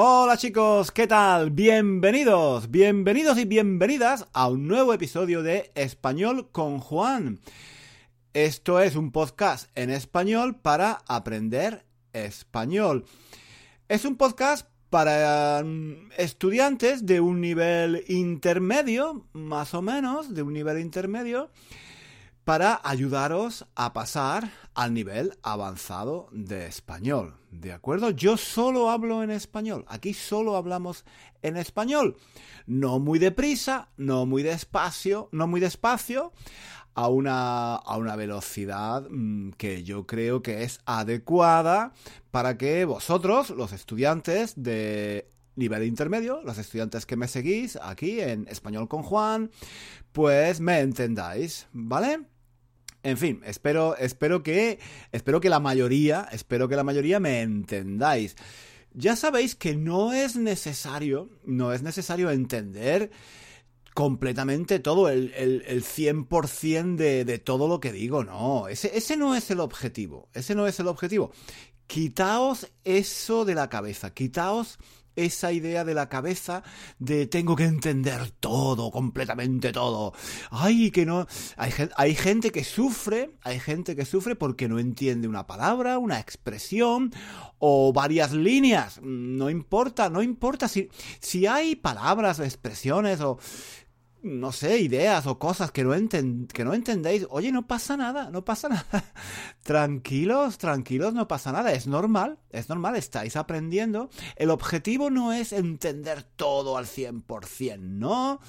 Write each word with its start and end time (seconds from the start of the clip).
Hola 0.00 0.36
chicos, 0.36 0.92
¿qué 0.92 1.08
tal? 1.08 1.50
Bienvenidos, 1.50 2.70
bienvenidos 2.70 3.36
y 3.36 3.46
bienvenidas 3.46 4.28
a 4.32 4.46
un 4.46 4.68
nuevo 4.68 4.94
episodio 4.94 5.42
de 5.42 5.72
Español 5.74 6.50
con 6.52 6.78
Juan. 6.78 7.40
Esto 8.32 8.78
es 8.78 8.94
un 8.94 9.10
podcast 9.10 9.76
en 9.76 9.90
español 9.90 10.54
para 10.54 11.00
aprender 11.08 11.84
español. 12.12 13.06
Es 13.88 14.04
un 14.04 14.14
podcast 14.14 14.68
para 14.88 15.64
mm, 15.64 16.10
estudiantes 16.16 17.04
de 17.04 17.18
un 17.18 17.40
nivel 17.40 18.04
intermedio, 18.06 19.26
más 19.32 19.74
o 19.74 19.82
menos, 19.82 20.32
de 20.32 20.42
un 20.42 20.52
nivel 20.52 20.78
intermedio, 20.78 21.50
para 22.48 22.80
ayudaros 22.82 23.66
a 23.74 23.92
pasar 23.92 24.50
al 24.72 24.94
nivel 24.94 25.34
avanzado 25.42 26.30
de 26.32 26.64
español. 26.64 27.34
¿De 27.50 27.74
acuerdo? 27.74 28.08
Yo 28.08 28.38
solo 28.38 28.88
hablo 28.88 29.22
en 29.22 29.30
español. 29.30 29.84
Aquí 29.86 30.14
solo 30.14 30.56
hablamos 30.56 31.04
en 31.42 31.58
español. 31.58 32.16
No 32.66 33.00
muy 33.00 33.18
deprisa, 33.18 33.90
no 33.98 34.24
muy 34.24 34.42
despacio, 34.42 35.28
no 35.30 35.46
muy 35.46 35.60
despacio, 35.60 36.32
a 36.94 37.08
una, 37.08 37.74
a 37.74 37.98
una 37.98 38.16
velocidad 38.16 39.06
mm, 39.10 39.50
que 39.50 39.84
yo 39.84 40.06
creo 40.06 40.40
que 40.40 40.62
es 40.62 40.80
adecuada 40.86 41.92
para 42.30 42.56
que 42.56 42.86
vosotros, 42.86 43.50
los 43.50 43.74
estudiantes 43.74 44.54
de 44.56 45.30
nivel 45.54 45.84
intermedio, 45.84 46.40
los 46.44 46.56
estudiantes 46.56 47.04
que 47.04 47.16
me 47.16 47.28
seguís 47.28 47.76
aquí 47.76 48.22
en 48.22 48.48
Español 48.48 48.88
con 48.88 49.02
Juan, 49.02 49.50
pues 50.12 50.60
me 50.60 50.80
entendáis, 50.80 51.66
¿vale? 51.72 52.20
En 53.02 53.16
fin, 53.16 53.40
espero, 53.44 53.96
espero 53.96 54.42
que, 54.42 54.78
espero 55.12 55.40
que 55.40 55.48
la 55.48 55.60
mayoría, 55.60 56.28
espero 56.32 56.68
que 56.68 56.76
la 56.76 56.84
mayoría 56.84 57.20
me 57.20 57.42
entendáis. 57.42 58.36
Ya 58.92 59.14
sabéis 59.14 59.54
que 59.54 59.76
no 59.76 60.12
es 60.12 60.36
necesario, 60.36 61.30
no 61.44 61.72
es 61.72 61.82
necesario 61.82 62.30
entender 62.30 63.10
completamente 63.94 64.78
todo, 64.78 65.08
el, 65.08 65.32
el, 65.36 65.64
el 65.66 65.82
100% 65.82 66.94
de, 66.94 67.24
de 67.24 67.38
todo 67.38 67.66
lo 67.66 67.80
que 67.80 67.90
digo, 67.90 68.22
no, 68.22 68.68
ese, 68.68 68.96
ese 68.96 69.16
no 69.16 69.34
es 69.34 69.50
el 69.50 69.58
objetivo, 69.58 70.28
ese 70.34 70.54
no 70.54 70.68
es 70.68 70.78
el 70.78 70.86
objetivo. 70.86 71.32
Quitaos 71.88 72.70
eso 72.84 73.44
de 73.46 73.54
la 73.54 73.68
cabeza, 73.68 74.12
quitaos 74.12 74.78
esa 75.16 75.52
idea 75.52 75.84
de 75.84 75.94
la 75.94 76.08
cabeza 76.08 76.62
de 76.98 77.26
tengo 77.26 77.56
que 77.56 77.64
entender 77.64 78.30
todo, 78.38 78.90
completamente 78.90 79.72
todo. 79.72 80.12
Ay, 80.50 80.90
que 80.90 81.04
no. 81.04 81.26
Hay, 81.56 81.72
hay, 81.96 82.14
gente 82.14 82.52
que 82.52 82.62
sufre, 82.62 83.30
hay 83.42 83.58
gente 83.58 83.96
que 83.96 84.04
sufre 84.04 84.36
porque 84.36 84.68
no 84.68 84.78
entiende 84.78 85.28
una 85.28 85.46
palabra, 85.46 85.98
una 85.98 86.20
expresión 86.20 87.12
o 87.58 87.92
varias 87.92 88.32
líneas. 88.32 89.00
No 89.02 89.50
importa, 89.50 90.08
no 90.08 90.22
importa 90.22 90.68
si, 90.68 90.88
si 91.20 91.46
hay 91.46 91.74
palabras 91.74 92.38
o 92.38 92.44
expresiones 92.44 93.20
o 93.20 93.38
no 94.22 94.52
sé, 94.52 94.78
ideas 94.78 95.26
o 95.26 95.38
cosas 95.38 95.70
que 95.70 95.84
no, 95.84 95.92
que 96.52 96.64
no 96.64 96.74
entendéis, 96.74 97.26
oye, 97.30 97.52
no 97.52 97.66
pasa 97.66 97.96
nada, 97.96 98.30
no 98.30 98.44
pasa 98.44 98.68
nada. 98.70 99.04
tranquilos, 99.62 100.58
tranquilos, 100.58 101.14
no 101.14 101.28
pasa 101.28 101.52
nada. 101.52 101.72
Es 101.72 101.86
normal, 101.86 102.38
es 102.50 102.68
normal, 102.68 102.96
estáis 102.96 103.36
aprendiendo. 103.36 104.10
El 104.36 104.50
objetivo 104.50 105.10
no 105.10 105.32
es 105.32 105.52
entender 105.52 106.22
todo 106.22 106.76
al 106.76 106.86
100%, 106.86 107.78
no. 107.78 108.40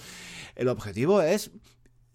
El 0.56 0.68
objetivo 0.70 1.22
es 1.22 1.52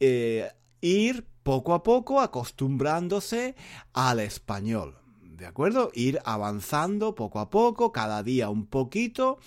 eh, 0.01 0.51
ir 0.81 1.27
poco 1.43 1.75
a 1.75 1.83
poco 1.83 2.21
acostumbrándose 2.21 3.55
al 3.93 4.21
español. 4.21 5.04
¿De 5.45 5.49
acuerdo? 5.49 5.91
Ir 5.93 6.21
avanzando 6.25 7.15
poco 7.15 7.39
a 7.39 7.51
poco, 7.51 7.93
cada 7.93 8.23
día 8.23 8.49
un 8.49 8.65
poquito, 8.65 9.39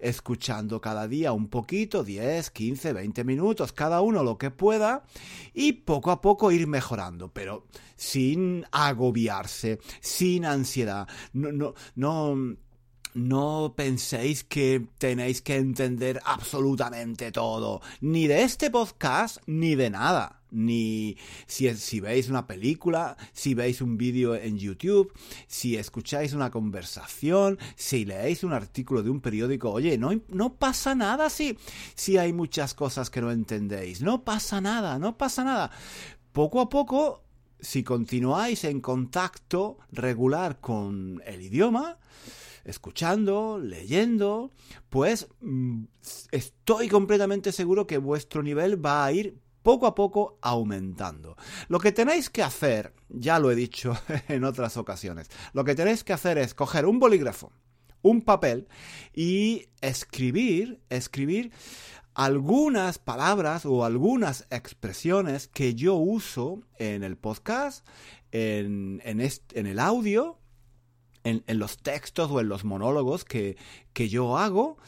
escuchando 0.00 0.80
cada 0.80 1.06
día 1.06 1.30
un 1.30 1.46
poquito, 1.46 2.02
10, 2.02 2.50
15, 2.50 2.92
20 2.92 3.22
minutos, 3.22 3.72
cada 3.72 4.00
uno 4.00 4.24
lo 4.24 4.36
que 4.36 4.50
pueda, 4.50 5.04
y 5.52 5.74
poco 5.74 6.10
a 6.10 6.20
poco 6.20 6.50
ir 6.50 6.66
mejorando, 6.66 7.32
pero 7.32 7.66
sin 7.94 8.66
agobiarse, 8.72 9.78
sin 10.00 10.44
ansiedad. 10.44 11.06
No, 11.32 11.52
no, 11.52 11.74
no 11.94 12.56
no 13.14 13.74
penséis 13.76 14.44
que 14.44 14.86
tenéis 14.98 15.40
que 15.40 15.56
entender 15.56 16.20
absolutamente 16.24 17.32
todo, 17.32 17.80
ni 18.00 18.26
de 18.26 18.42
este 18.42 18.70
podcast, 18.70 19.38
ni 19.46 19.74
de 19.74 19.90
nada. 19.90 20.40
Ni 20.50 21.16
si, 21.48 21.98
veis 21.98 22.28
una 22.28 22.46
película, 22.46 23.16
si 23.32 23.54
veis 23.54 23.80
un 23.80 23.96
vídeo 23.96 24.36
en 24.36 24.56
YouTube, 24.56 25.12
si 25.48 25.76
escucháis 25.76 26.32
una 26.32 26.52
conversación, 26.52 27.58
si 27.74 28.04
leéis 28.04 28.44
un 28.44 28.52
artículo 28.52 29.02
de 29.02 29.10
un 29.10 29.20
periódico, 29.20 29.72
oye, 29.72 29.98
no, 29.98 30.12
no 30.28 30.54
pasa 30.54 30.94
nada 30.94 31.28
si, 31.28 31.58
si 31.96 32.18
hay 32.18 32.32
muchas 32.32 32.74
cosas 32.74 33.10
que 33.10 33.20
no 33.20 33.32
entendéis. 33.32 34.00
No 34.00 34.22
pasa 34.22 34.60
nada, 34.60 35.00
no 35.00 35.18
pasa 35.18 35.42
nada. 35.42 35.72
Poco 36.32 36.60
a 36.60 36.68
poco 36.68 37.24
si 37.58 37.82
continuáis 37.82 38.62
en 38.64 38.80
contacto 38.80 39.78
regular 39.90 40.60
con 40.60 41.20
el 41.26 41.42
idioma, 41.42 41.98
escuchando, 42.64 43.58
leyendo, 43.58 44.52
pues 44.88 45.28
mm, 45.40 45.84
estoy 46.30 46.88
completamente 46.88 47.52
seguro 47.52 47.86
que 47.86 47.98
vuestro 47.98 48.42
nivel 48.42 48.84
va 48.84 49.04
a 49.04 49.12
ir 49.12 49.38
poco 49.62 49.86
a 49.86 49.94
poco 49.94 50.38
aumentando. 50.42 51.36
Lo 51.68 51.80
que 51.80 51.90
tenéis 51.90 52.30
que 52.30 52.42
hacer, 52.42 52.92
ya 53.08 53.38
lo 53.38 53.50
he 53.50 53.54
dicho 53.54 53.96
en 54.28 54.44
otras 54.44 54.76
ocasiones, 54.76 55.28
lo 55.52 55.64
que 55.64 55.74
tenéis 55.74 56.04
que 56.04 56.12
hacer 56.12 56.38
es 56.38 56.54
coger 56.54 56.86
un 56.86 56.98
bolígrafo, 57.00 57.52
un 58.02 58.22
papel 58.22 58.68
y 59.14 59.66
escribir, 59.80 60.80
escribir 60.90 61.50
algunas 62.14 62.98
palabras 62.98 63.66
o 63.66 63.84
algunas 63.84 64.46
expresiones 64.50 65.48
que 65.48 65.74
yo 65.74 65.94
uso 65.94 66.62
en 66.78 67.02
el 67.02 67.16
podcast, 67.16 67.86
en, 68.30 69.00
en, 69.04 69.20
en 69.20 69.66
el 69.66 69.78
audio 69.78 70.38
en, 71.24 71.42
los 71.58 71.78
textos 71.78 72.30
o 72.30 72.40
en 72.40 72.48
los 72.48 72.64
monólogos 72.64 73.24
que, 73.24 73.56
que 73.92 74.08
yo 74.08 74.38
hago, 74.38 74.78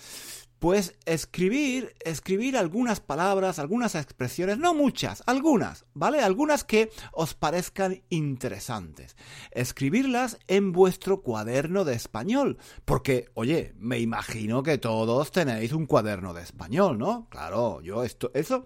pues 0.59 0.97
escribir, 1.05 1.95
escribir 2.05 2.57
algunas 2.57 3.01
palabras, 3.01 3.59
algunas 3.59 3.95
expresiones, 3.95 4.59
no 4.59 4.75
muchas, 4.75 5.23
algunas, 5.27 5.85
¿vale? 5.93 6.21
Algunas 6.21 6.65
que 6.65 6.91
os 7.13 7.35
parezcan 7.35 8.03
interesantes. 8.09 9.17
Escribirlas 9.51 10.39
en 10.47 10.73
vuestro 10.73 11.21
cuaderno 11.21 11.85
de 11.85 11.95
español. 11.95 12.59
Porque, 12.85 13.29
oye, 13.35 13.75
me 13.77 13.99
imagino 13.99 14.63
que 14.63 14.79
todos 14.79 15.31
tenéis 15.31 15.73
un 15.73 15.87
cuaderno 15.87 16.33
de 16.33 16.43
español, 16.43 16.99
¿no? 16.99 17.29
Claro, 17.29 17.83
yo 17.83 18.03
esto, 18.03 18.31
eso, 18.35 18.65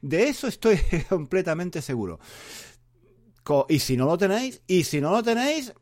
de 0.00 0.28
eso 0.28 0.46
estoy 0.46 0.78
completamente 1.08 1.82
seguro. 1.82 2.20
Y 3.68 3.80
si 3.80 3.96
no 3.96 4.06
lo 4.06 4.16
tenéis, 4.16 4.62
y 4.68 4.84
si 4.84 5.00
no 5.00 5.10
lo 5.10 5.22
tenéis, 5.22 5.74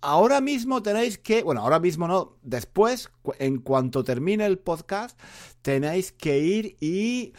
ahora 0.00 0.40
mismo 0.40 0.82
tenéis 0.82 1.18
que, 1.18 1.42
bueno, 1.42 1.60
ahora 1.60 1.80
mismo 1.80 2.08
no, 2.08 2.36
después, 2.42 3.10
en 3.38 3.58
cuanto 3.58 4.04
termine 4.04 4.46
el 4.46 4.58
podcast, 4.58 5.18
tenéis 5.62 6.12
que 6.12 6.38
ir 6.38 6.76
y 6.80 7.32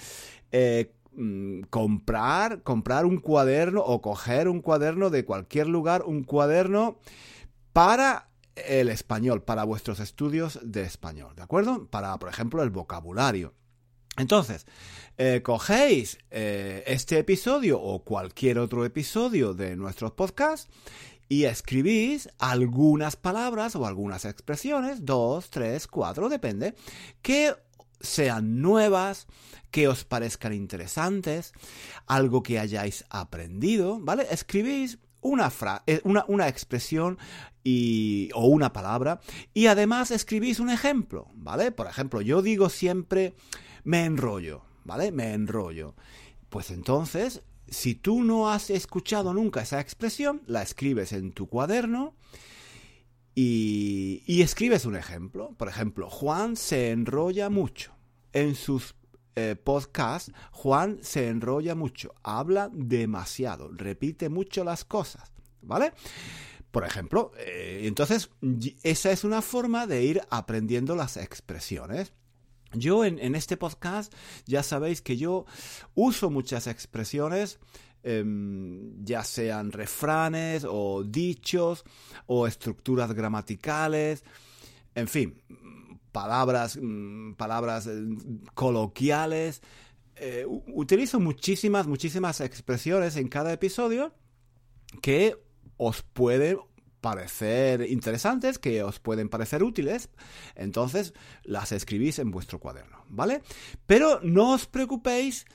eh, 0.52 0.94
mm, 1.14 1.62
comprar, 1.70 2.64
comprar 2.64 3.06
un 3.06 3.18
cuaderno 3.18 3.82
o 3.82 4.02
coger 4.02 4.48
un 4.48 4.62
cuaderno 4.62 5.10
de 5.10 5.26
cualquier 5.26 5.68
lugar, 5.68 6.04
un 6.06 6.24
cuaderno 6.24 7.00
para 7.74 8.30
el 8.56 8.90
español, 8.90 9.44
para 9.44 9.64
vuestros 9.64 10.00
estudios 10.00 10.60
de 10.64 10.84
español, 10.84 11.36
¿de 11.36 11.44
acuerdo? 11.44 11.88
Para, 11.88 12.18
por 12.20 12.30
ejemplo, 12.30 12.64
el 12.64 12.70
vocabulario. 12.70 13.54
Entonces, 14.18 14.66
eh, 15.18 15.42
cogéis 15.42 16.18
eh, 16.32 16.84
este 16.86 17.18
episodio 17.18 17.80
o 17.80 18.04
cualquier 18.04 18.60
otro 18.60 18.84
episodio 18.84 19.54
de 19.54 19.76
nuestros 19.78 20.12
podcasts 20.12 20.70
y 21.32 21.46
escribís 21.46 22.28
algunas 22.40 23.16
palabras 23.16 23.78
o 23.78 23.86
algunas 23.86 24.26
expresiones, 24.26 25.06
dos, 25.06 25.50
tres, 25.50 25.88
cuatro, 25.88 26.28
depende, 26.28 26.76
que 27.22 27.56
sean 28.02 28.60
nuevas, 28.60 29.28
que 29.72 29.88
os 29.88 30.04
parezcan 30.04 30.52
interesantes, 30.52 31.54
algo 32.06 32.44
que 32.44 32.60
hayáis 32.60 33.06
aprendido, 33.10 33.98
¿vale? 34.02 34.28
Escribís 34.30 35.00
una, 35.22 35.50
eh, 35.88 36.02
una, 36.04 36.26
una 36.28 36.50
expresión 36.50 37.18
y, 37.64 38.30
o 38.34 38.48
una 38.48 38.74
palabra 38.74 39.22
y 39.54 39.68
además 39.68 40.12
escribís 40.12 40.60
un 40.60 40.70
ejemplo, 40.70 41.30
¿vale? 41.34 41.72
Por 41.72 41.88
ejemplo, 41.88 42.20
yo 42.20 42.42
digo 42.42 42.68
siempre 42.68 43.36
me 43.86 44.04
enrollo, 44.04 44.64
¿vale? 44.84 45.14
Me 45.14 45.32
enrollo. 45.32 45.96
Pues 46.50 46.72
entonces 46.72 47.42
si 47.72 47.96
tú 47.96 48.24
no 48.24 48.52
has 48.52 48.70
escuchado 48.70 49.34
nunca 49.34 49.62
esa 49.62 49.80
expresión, 49.80 50.44
la 50.46 50.62
escribes 50.62 51.14
en 51.14 51.32
tu 51.32 51.48
cuaderno 51.48 52.14
y, 53.34 54.42
escribes 54.42 54.86
un 54.86 54.96
ejemplo. 54.96 55.56
Por 55.58 55.70
ejemplo, 55.70 56.10
Juan 56.10 56.56
se 56.58 56.92
enrolla 56.92 57.50
mucho. 57.50 57.94
En 58.34 58.56
sus 58.56 58.96
eh, 59.36 59.56
podcasts, 59.56 60.32
Juan 60.52 61.00
se 61.02 61.30
enrolla 61.30 61.74
mucho, 61.74 62.14
habla 62.24 62.70
demasiado, 62.72 63.70
repite 63.74 64.30
mucho 64.30 64.64
las 64.64 64.86
cosas, 64.86 65.32
¿vale? 65.62 65.94
por 66.72 66.86
ejemplo. 66.86 67.32
Eh, 67.38 67.82
entonces, 67.84 68.30
esa 68.84 69.12
es 69.12 69.24
una 69.24 69.42
forma 69.42 69.88
de 69.88 70.04
ir 70.04 70.22
aprendiendo 70.30 70.96
las 70.96 71.18
expresiones. 71.18 72.14
Yo 72.74 73.04
en, 73.04 73.36
este 73.36 73.58
podcast 73.58 74.14
ya 74.46 74.64
sabéis 74.64 75.02
que 75.02 75.18
yo 75.18 75.46
uso 75.94 76.30
muchas 76.30 76.68
expresiones, 76.68 77.60
em, 78.04 79.04
ya 79.04 79.24
sean 79.24 79.72
refranes 79.72 80.66
o 80.68 81.04
dichos 81.04 81.84
o 82.28 82.48
estructuras 82.48 83.14
gramaticales, 83.14 84.24
en 84.96 85.08
fin, 85.08 85.42
palabras, 86.12 86.78
mm, 86.82 87.34
palabras 87.34 87.88
eh, 87.88 88.04
coloquiales. 88.54 89.62
Eh, 90.16 90.46
utilizo 90.48 91.20
muchísimas, 91.20 91.88
muchísimas 91.88 92.42
expresiones 92.42 93.16
en 93.16 93.28
cada 93.28 93.52
episodio 93.54 94.14
que 95.02 95.36
os 95.78 96.04
pueden 96.04 96.58
parecer 97.02 97.90
interesantes, 97.90 98.60
que 98.60 98.84
os 98.84 99.00
pueden 99.00 99.28
parecer 99.28 99.64
útiles, 99.64 100.10
entonces 100.56 101.14
las 101.44 101.72
escribís 101.72 102.20
en 102.20 102.32
vuestro 102.32 102.60
cuaderno, 102.60 103.04
¿vale? 103.10 103.42
Pero 103.88 104.20
no 104.22 104.52
os 104.54 104.68
preocupéis, 104.68 105.46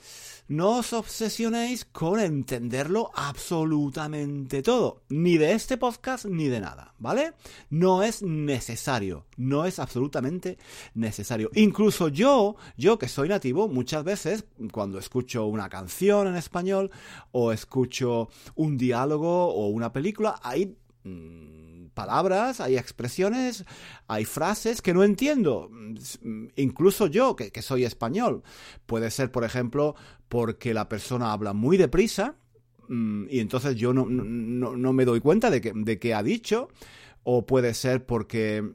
no 0.49 0.79
os 0.79 0.93
obsesionéis 0.93 1.85
con 1.85 2.21
entenderlo 2.21 3.11
absolutamente 3.15 4.63
todo, 4.63 5.03
ni 5.09 5.39
de 5.39 5.53
este 5.53 5.77
podcast 5.77 6.25
ni 6.27 6.49
de 6.49 6.61
nada, 6.61 6.95
¿vale? 6.99 7.33
No 7.71 8.03
es 8.03 8.23
necesario, 8.23 9.27
no 9.37 9.67
es 9.67 9.79
absolutamente 9.79 10.59
necesario. 10.95 11.51
Incluso 11.55 12.09
yo, 12.09 12.57
yo 12.77 12.99
que 12.99 13.09
soy 13.09 13.29
nativo, 13.29 13.69
muchas 13.69 14.03
veces 14.03 14.45
cuando 14.73 14.99
escucho 14.99 15.47
una 15.47 15.69
canción 15.69 16.27
en 16.27 16.37
español 16.37 16.91
o 17.31 17.53
escucho 17.53 18.29
un 18.57 18.77
diálogo 18.77 19.49
o 19.49 19.69
una 19.69 19.93
película, 19.93 20.41
ahí 20.43 20.77
Mm, 21.06 21.87
palabras, 21.94 22.61
hay 22.61 22.76
expresiones, 22.76 23.64
hay 24.08 24.25
frases 24.25 24.82
que 24.82 24.93
no 24.93 25.05
entiendo. 25.05 25.69
Mm, 25.70 26.47
incluso 26.56 27.06
yo, 27.06 27.37
que, 27.37 27.62
soy 27.62 27.85
español. 27.85 28.43
Puede 28.87 29.11
ser, 29.12 29.31
por 29.31 29.44
ejemplo, 29.44 29.94
porque 30.29 30.75
la 30.75 30.88
persona 30.88 31.32
habla 31.32 31.53
muy 31.53 31.76
deprisa 31.76 32.35
mm, 32.88 33.26
y 33.31 33.38
entonces 33.38 33.76
yo 33.76 33.94
no, 33.94 34.06
no, 34.06 34.93
me 34.93 35.05
doy 35.05 35.20
cuenta 35.20 35.49
de 35.50 35.61
que, 35.61 35.73
de 35.75 35.99
qué 35.99 36.12
ha 36.12 36.23
dicho. 36.23 36.69
O 37.23 37.47
puede 37.47 37.75
ser 37.75 38.05
porque 38.05 38.73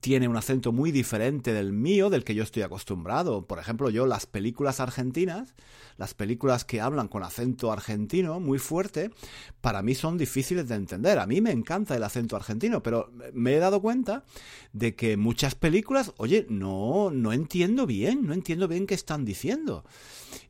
tiene 0.00 0.28
un 0.28 0.36
acento 0.36 0.72
muy 0.72 0.92
diferente 0.92 1.52
del 1.52 1.72
mío, 1.72 2.10
del 2.10 2.24
que 2.24 2.34
yo 2.34 2.42
estoy 2.42 2.62
acostumbrado. 2.62 3.46
Por 3.46 3.58
ejemplo, 3.58 3.90
yo 3.90 4.06
las 4.06 4.26
películas 4.26 4.80
argentinas, 4.80 5.54
las 5.96 6.14
películas 6.14 6.64
que 6.64 6.80
hablan 6.80 7.08
con 7.08 7.22
acento 7.22 7.72
argentino 7.72 8.40
muy 8.40 8.58
fuerte, 8.58 9.10
para 9.60 9.82
mí 9.82 9.94
son 9.94 10.18
difíciles 10.18 10.68
de 10.68 10.74
entender. 10.74 11.18
A 11.18 11.26
mí 11.26 11.40
me 11.40 11.50
encanta 11.50 11.96
el 11.96 12.02
acento 12.02 12.36
argentino, 12.36 12.82
pero 12.82 13.10
me 13.32 13.54
he 13.54 13.58
dado 13.58 13.80
cuenta 13.82 14.24
de 14.72 14.94
que 14.94 15.16
muchas 15.16 15.54
películas, 15.54 16.12
oye, 16.16 16.46
no, 16.48 17.10
no 17.10 17.32
entiendo 17.32 17.86
bien, 17.86 18.26
no 18.26 18.32
entiendo 18.32 18.68
bien 18.68 18.86
qué 18.86 18.94
están 18.94 19.24
diciendo. 19.24 19.84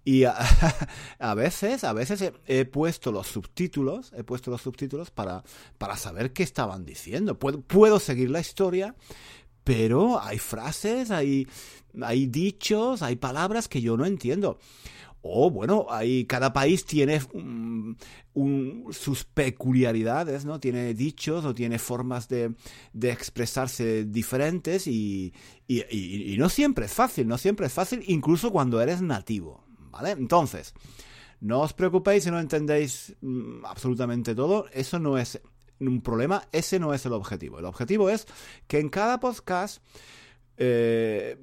Y 0.04 0.24
a, 0.24 0.34
veces, 1.36 1.84
a 1.84 1.92
veces 1.92 2.32
he, 2.46 2.64
puesto 2.64 3.12
los 3.12 3.26
subtítulos, 3.26 4.12
he 4.16 4.24
puesto 4.24 4.50
los 4.50 4.62
subtítulos 4.62 5.10
para, 5.10 5.44
para 5.78 5.96
saber 5.96 6.32
qué 6.32 6.42
estaban 6.42 6.84
diciendo. 6.84 7.38
Puedo, 7.38 7.60
puedo 7.60 8.00
seguir 8.00 8.30
la 8.30 8.40
historia, 8.40 8.94
pero 9.64 10.20
hay 10.20 10.38
frases, 10.38 11.10
hay, 11.10 11.46
hay 12.00 12.26
dichos, 12.26 13.02
hay 13.02 13.16
palabras 13.16 13.68
que 13.68 13.80
yo 13.80 13.96
no 13.96 14.06
entiendo. 14.06 14.58
O 15.22 15.50
bueno, 15.50 15.86
hay, 15.90 16.24
cada 16.24 16.52
país 16.52 16.86
tiene 16.86 17.20
sus 18.90 19.24
peculiaridades, 19.24 20.46
¿no? 20.46 20.58
Tiene 20.60 20.94
dichos 20.94 21.44
o 21.44 21.54
tiene 21.54 21.78
formas 21.78 22.26
de, 22.28 22.54
de 22.94 23.10
expresarse 23.10 24.06
diferentes 24.06 24.86
y, 24.86 25.34
y, 25.68 26.36
no 26.38 26.48
siempre 26.48 26.86
es 26.86 26.94
fácil, 26.94 27.28
no 27.28 27.36
siempre 27.36 27.66
es 27.66 27.72
fácil, 27.72 28.02
incluso 28.06 28.50
cuando 28.50 28.80
eres 28.80 29.02
nativo, 29.02 29.62
¿vale? 29.90 30.12
Entonces, 30.12 30.72
no 31.40 31.60
os 31.60 31.74
preocupéis 31.74 32.24
si 32.24 32.30
no 32.30 32.40
entendéis 32.40 33.14
mm, 33.20 33.66
absolutamente 33.66 34.34
todo, 34.34 34.66
eso 34.72 34.98
no 34.98 35.18
es 35.18 35.38
un 35.88 36.00
problema, 36.00 36.42
ese 36.52 36.78
no 36.78 36.94
es 36.94 37.04
el 37.06 37.12
objetivo. 37.12 37.58
El 37.58 37.64
objetivo 37.64 38.10
es 38.10 38.26
que 38.66 38.78
en 38.78 38.88
cada 38.88 39.20
podcast 39.20 39.82
eh, 40.56 41.38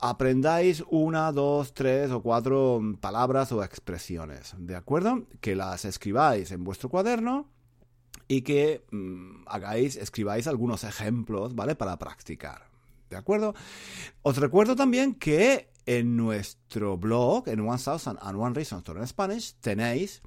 aprendáis 0.00 0.82
una, 0.88 1.30
dos, 1.32 1.74
tres 1.74 2.10
o 2.10 2.22
cuatro 2.22 2.80
palabras 3.00 3.52
o 3.52 3.62
expresiones, 3.62 4.54
¿de 4.58 4.76
acuerdo? 4.76 5.26
Que 5.40 5.54
las 5.54 5.84
escribáis 5.84 6.50
en 6.52 6.64
vuestro 6.64 6.88
cuaderno 6.88 7.48
y 8.26 8.42
que 8.42 8.84
mm, 8.90 9.42
hagáis, 9.46 9.96
escribáis 9.96 10.46
algunos 10.46 10.84
ejemplos, 10.84 11.54
¿vale? 11.54 11.74
Para 11.74 11.98
practicar, 11.98 12.70
¿de 13.10 13.16
acuerdo? 13.16 13.54
Os 14.22 14.38
recuerdo 14.38 14.74
también 14.74 15.14
que 15.14 15.68
en 15.84 16.16
nuestro 16.16 16.96
blog, 16.96 17.48
en 17.48 17.60
One 17.60 17.82
Thousand 17.82 18.18
and 18.22 18.40
One 18.40 18.54
Reasons 18.54 18.84
to 18.84 18.94
Learn 18.94 19.08
Spanish, 19.08 19.54
tenéis 19.60 20.22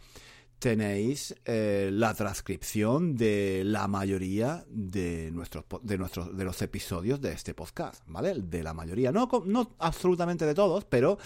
tenéis 0.60 1.36
eh, 1.46 1.90
la 1.92 2.14
transcripción 2.14 3.16
de 3.16 3.64
la 3.66 3.88
mayoría 3.88 4.64
de 4.70 5.30
nuestros 5.32 5.66
de 5.82 5.98
nuestros 5.98 6.36
de 6.36 6.44
los 6.46 6.62
episodios 6.62 7.20
de 7.20 7.34
este 7.34 7.54
podcast, 7.54 8.02
¿vale? 8.08 8.34
De 8.36 8.64
la 8.64 8.74
mayoría, 8.74 9.12
no 9.12 9.30
no 9.46 9.76
absolutamente 9.80 10.46
de 10.46 10.54
todos, 10.56 10.86
pero 10.86 11.18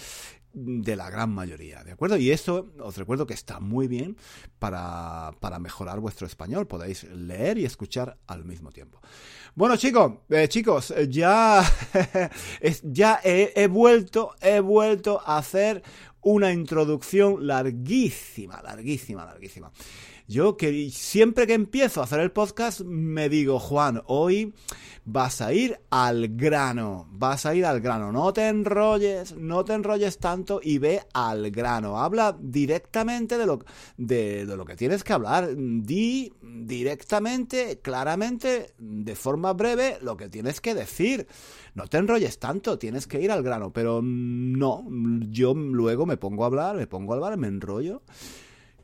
de 0.53 0.95
la 0.95 1.09
gran 1.09 1.29
mayoría, 1.29 1.83
¿de 1.83 1.91
acuerdo? 1.91 2.18
Y 2.18 2.31
eso 2.31 2.68
os 2.79 2.97
recuerdo 2.97 3.27
que 3.27 3.35
está 3.35 3.59
muy 3.59 3.88
bien 3.88 4.18
para, 4.57 5.31
para 5.39 5.59
mejorar 5.59 6.00
vuestro 6.00 6.25
español. 6.25 6.65
Podéis 6.65 7.03
leer 7.03 7.59
y 7.59 7.65
escuchar 7.65 8.18
al 8.25 8.44
mismo 8.44 8.71
tiempo. 8.71 9.00
Bueno, 9.53 9.75
chicos, 9.75 10.13
eh, 10.30 10.47
chicos, 10.47 10.94
ya, 11.09 11.63
ya 12.83 13.19
he, 13.23 13.68
vuelto, 13.68 14.35
he 14.41 14.59
vuelto 14.59 15.21
a 15.25 15.38
hacer 15.38 15.83
una 16.27 16.51
introducción 16.51 17.47
larguísima, 17.47 18.62
larguísima, 18.62 19.24
larguísima. 19.24 19.71
Yo 20.29 20.57
que 20.57 20.89
siempre 20.89 21.47
que 21.47 21.53
empiezo 21.53 22.01
a 22.01 22.03
hacer 22.03 22.19
el 22.19 22.33
podcast 22.33 22.81
me 22.81 23.29
digo, 23.29 23.59
Juan, 23.59 24.01
hoy 24.07 24.53
vas 25.06 25.39
a 25.39 25.53
ir 25.53 25.79
al 25.89 26.27
grano, 26.35 27.07
vas 27.12 27.45
a 27.45 27.56
ir 27.56 27.65
al 27.65 27.79
grano, 27.79 28.12
no 28.12 28.33
te 28.33 28.50
enrolles, 28.50 29.38
no 29.38 29.63
te 29.63 29.71
enrolles 29.71 30.18
tanto 30.18 30.59
y 30.62 30.79
ve 30.79 31.01
al 31.13 31.50
grano, 31.50 31.97
habla 31.97 32.35
directamente 32.38 33.38
de 33.38 33.45
lo, 33.45 33.63
de, 33.95 34.45
de 34.45 34.57
lo 34.57 34.65
que 34.65 34.75
tienes 34.75 35.06
que 35.06 35.13
hablar, 35.13 35.47
di 35.56 36.33
directamente, 36.41 37.80
claramente, 37.80 38.73
de 38.77 39.15
forma 39.15 39.53
breve 39.53 39.97
lo 40.01 40.18
que 40.18 40.27
tienes 40.27 40.59
que 40.59 40.75
decir. 40.75 41.25
No 41.73 41.88
te 41.88 42.00
enrolles 42.00 42.38
tanto, 42.38 42.77
tienes 42.77 43.07
que 43.07 43.21
ir 43.21 43.31
al 43.31 43.44
grano, 43.44 43.71
pero 43.71 44.01
no, 44.03 44.85
yo 45.30 45.54
luego 45.54 46.06
me 46.06 46.18
pongo 46.18 46.44
a 46.44 46.47
hablar, 46.47 46.75
me 46.75 46.87
pongo 46.87 47.13
a 47.13 47.16
hablar, 47.16 47.37
me 47.37 47.47
enrollo. 47.47 48.02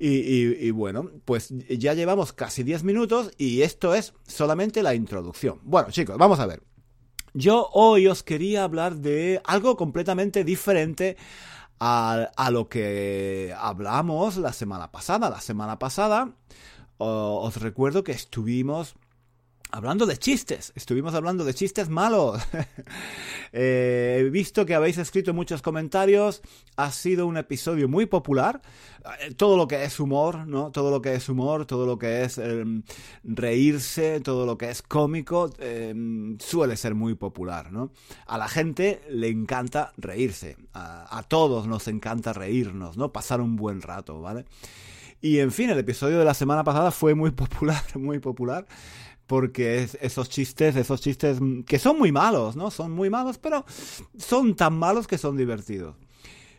Y, 0.06 0.70
bueno, 0.72 1.10
pues 1.24 1.54
ya 1.70 1.94
llevamos 1.94 2.34
casi 2.34 2.64
10 2.64 2.84
minutos 2.84 3.32
y 3.38 3.62
esto 3.62 3.96
es 3.96 4.14
solamente 4.28 4.84
la 4.84 4.96
introducción. 4.96 5.62
Bueno, 5.64 5.92
chicos, 5.92 6.18
vamos 6.18 6.42
a 6.42 6.46
ver. 6.46 6.62
Yo 7.34 7.70
hoy 7.72 8.08
os 8.08 8.22
quería 8.22 8.66
hablar 8.66 8.98
de 8.98 9.42
algo 9.46 9.78
completamente 9.78 10.44
diferente 10.44 11.16
a, 11.80 12.30
a 12.36 12.52
lo 12.52 12.68
que 12.68 13.56
hablamos 13.58 14.36
la 14.36 14.52
semana 14.52 14.92
pasada. 14.92 15.30
La 15.30 15.40
semana 15.40 15.80
pasada 15.80 16.36
os 16.98 17.58
recuerdo 17.58 18.04
que 18.04 18.12
estuvimos 18.12 18.96
Hablando 19.76 20.06
de 20.06 20.20
chistes, 20.20 20.72
estuvimos 20.76 21.16
hablando 21.16 21.44
de 21.44 21.56
chistes 21.56 21.90
malos. 21.90 22.40
Eh, 23.56 24.18
he 24.20 24.30
visto 24.32 24.66
que 24.66 24.74
habéis 24.74 24.98
escrito 24.98 25.32
muchos 25.32 25.62
comentarios, 25.62 26.42
ha 26.76 26.90
sido 26.90 27.28
un 27.28 27.38
episodio 27.38 27.88
muy 27.88 28.08
popular. 28.08 28.64
Eh, 29.22 29.36
todo 29.36 29.58
lo 29.58 29.68
que 29.68 29.84
es 29.84 30.00
humor, 30.00 30.48
¿no? 30.48 30.72
Todo 30.72 30.90
lo 30.90 31.04
que 31.04 31.14
es 31.14 31.30
humor, 31.30 31.68
todo 31.68 31.86
lo 31.86 32.00
que 32.00 32.24
es 32.24 32.40
em, 32.40 32.82
reírse, 33.24 34.22
todo 34.22 34.48
lo 34.48 34.58
que 34.58 34.72
es 34.72 34.82
cómico, 34.82 35.52
em, 35.60 36.36
suele 36.40 36.78
ser 36.78 36.96
muy 36.96 37.14
popular, 37.14 37.72
¿no? 37.72 37.92
A 38.26 38.40
la 38.40 38.48
gente 38.48 39.04
le 39.08 39.28
encanta 39.28 39.94
reírse, 39.98 40.58
a, 40.74 41.16
a 41.16 41.22
todos 41.22 41.68
nos 41.68 41.88
encanta 41.88 42.34
reírnos, 42.34 42.98
¿no? 42.98 43.12
Pasar 43.12 43.40
un 43.40 43.56
buen 43.56 43.84
rato, 43.84 44.20
¿vale? 44.20 44.46
Y 45.22 45.40
en 45.40 45.52
fin, 45.52 45.70
el 45.70 45.78
episodio 45.78 46.18
de 46.18 46.26
la 46.26 46.34
semana 46.34 46.64
pasada 46.64 46.90
fue 46.90 47.14
muy 47.14 47.30
popular, 47.30 47.84
muy 48.00 48.18
popular 48.18 48.66
porque 49.28 49.88
esos 50.02 50.30
chistes, 50.30 50.76
esos 50.76 51.02
chistes 51.02 51.40
que 51.66 51.80
son 51.80 51.98
muy 51.98 52.12
malos, 52.12 52.56
¿no? 52.56 52.72
Son 52.72 52.92
muy 52.92 53.10
malos, 53.10 53.38
pero 53.38 53.66
son 54.18 54.56
tan 54.56 54.74
malos 54.74 55.08
que 55.08 55.18
son 55.18 55.38
divertidos. 55.38 55.96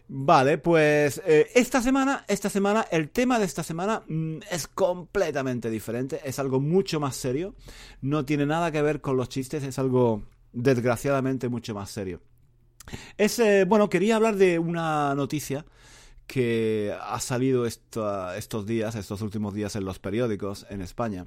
Vale, 0.07 0.59
pues 0.59 1.23
eh, 1.25 1.49
esta 1.55 1.81
semana, 1.81 2.25
esta 2.29 2.51
semana, 2.51 2.87
el 2.91 3.09
tema 3.09 3.39
de 3.39 3.47
esta 3.47 3.63
semana 3.63 4.03
mm, 4.07 4.39
es 4.51 4.69
completamente 4.69 5.71
diferente, 5.71 6.21
es 6.25 6.39
algo 6.39 6.61
mucho 6.61 7.01
más 7.01 7.17
serio, 7.17 7.55
no 8.03 8.25
tiene 8.25 8.45
nada 8.45 8.71
que 8.71 8.83
ver 8.83 9.01
con 9.01 9.17
los 9.17 9.31
chistes, 9.31 9.63
es 9.63 9.79
algo 9.79 10.23
desgraciadamente 10.53 11.49
mucho 11.49 11.75
más 11.75 11.91
serio. 11.91 12.21
Es, 13.17 13.39
eh, 13.39 13.65
bueno, 13.65 13.89
quería 13.89 14.17
hablar 14.17 14.37
de 14.37 14.59
una 14.59 15.15
noticia 15.15 15.65
que 16.27 16.95
ha 17.01 17.21
salido 17.21 17.67
estos 17.67 18.67
días, 18.67 18.95
estos 18.95 19.23
últimos 19.23 19.55
días 19.55 19.75
en 19.77 19.85
los 19.85 19.99
periódicos 19.99 20.67
en 20.69 20.83
España. 20.83 21.27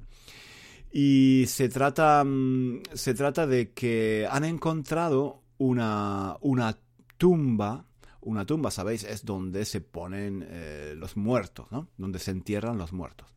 Y 0.99 1.45
se 1.45 1.69
trata, 1.69 2.23
mm, 2.23 2.81
se 2.95 3.13
trata 3.13 3.45
de 3.45 3.71
que 3.71 4.27
han 4.31 4.43
encontrado 4.43 5.43
una, 5.59 6.37
una 6.41 6.75
tumba, 7.19 7.85
una 8.21 8.47
tumba, 8.47 8.71
¿sabéis? 8.71 9.03
Es 9.03 9.23
donde 9.23 9.65
se 9.65 9.81
ponen 9.81 10.43
eh, 10.49 10.95
los 10.97 11.15
muertos, 11.15 11.67
¿no? 11.69 11.87
Donde 11.99 12.17
se 12.17 12.31
entierran 12.31 12.79
los 12.79 12.93
muertos. 12.93 13.27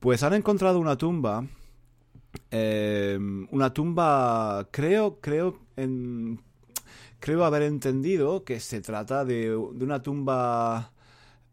Pues 0.00 0.24
han 0.24 0.32
encontrado 0.34 0.80
una 0.80 0.98
tumba, 0.98 1.46
eh, 2.50 3.16
una 3.52 3.72
tumba, 3.72 4.66
creo, 4.72 5.20
creo, 5.20 5.60
en, 5.76 6.40
creo 7.20 7.44
haber 7.44 7.62
entendido 7.62 8.42
que 8.42 8.58
se 8.58 8.80
trata 8.80 9.24
de, 9.24 9.50
de 9.50 9.84
una 9.84 10.02
tumba 10.02 10.91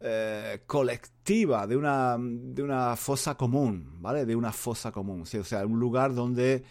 eh, 0.02 0.62
colectiva, 0.66 1.66
de 1.66 1.76
una, 1.76 2.16
de 2.18 2.62
una 2.62 2.96
fosa 2.96 3.36
común, 3.36 4.00
¿vale? 4.00 4.24
De 4.24 4.34
una 4.34 4.50
fosa 4.50 4.90
común, 4.90 5.22
o 5.22 5.44
sea, 5.44 5.66
un 5.66 5.78
lugar 5.78 6.14
donde 6.14 6.64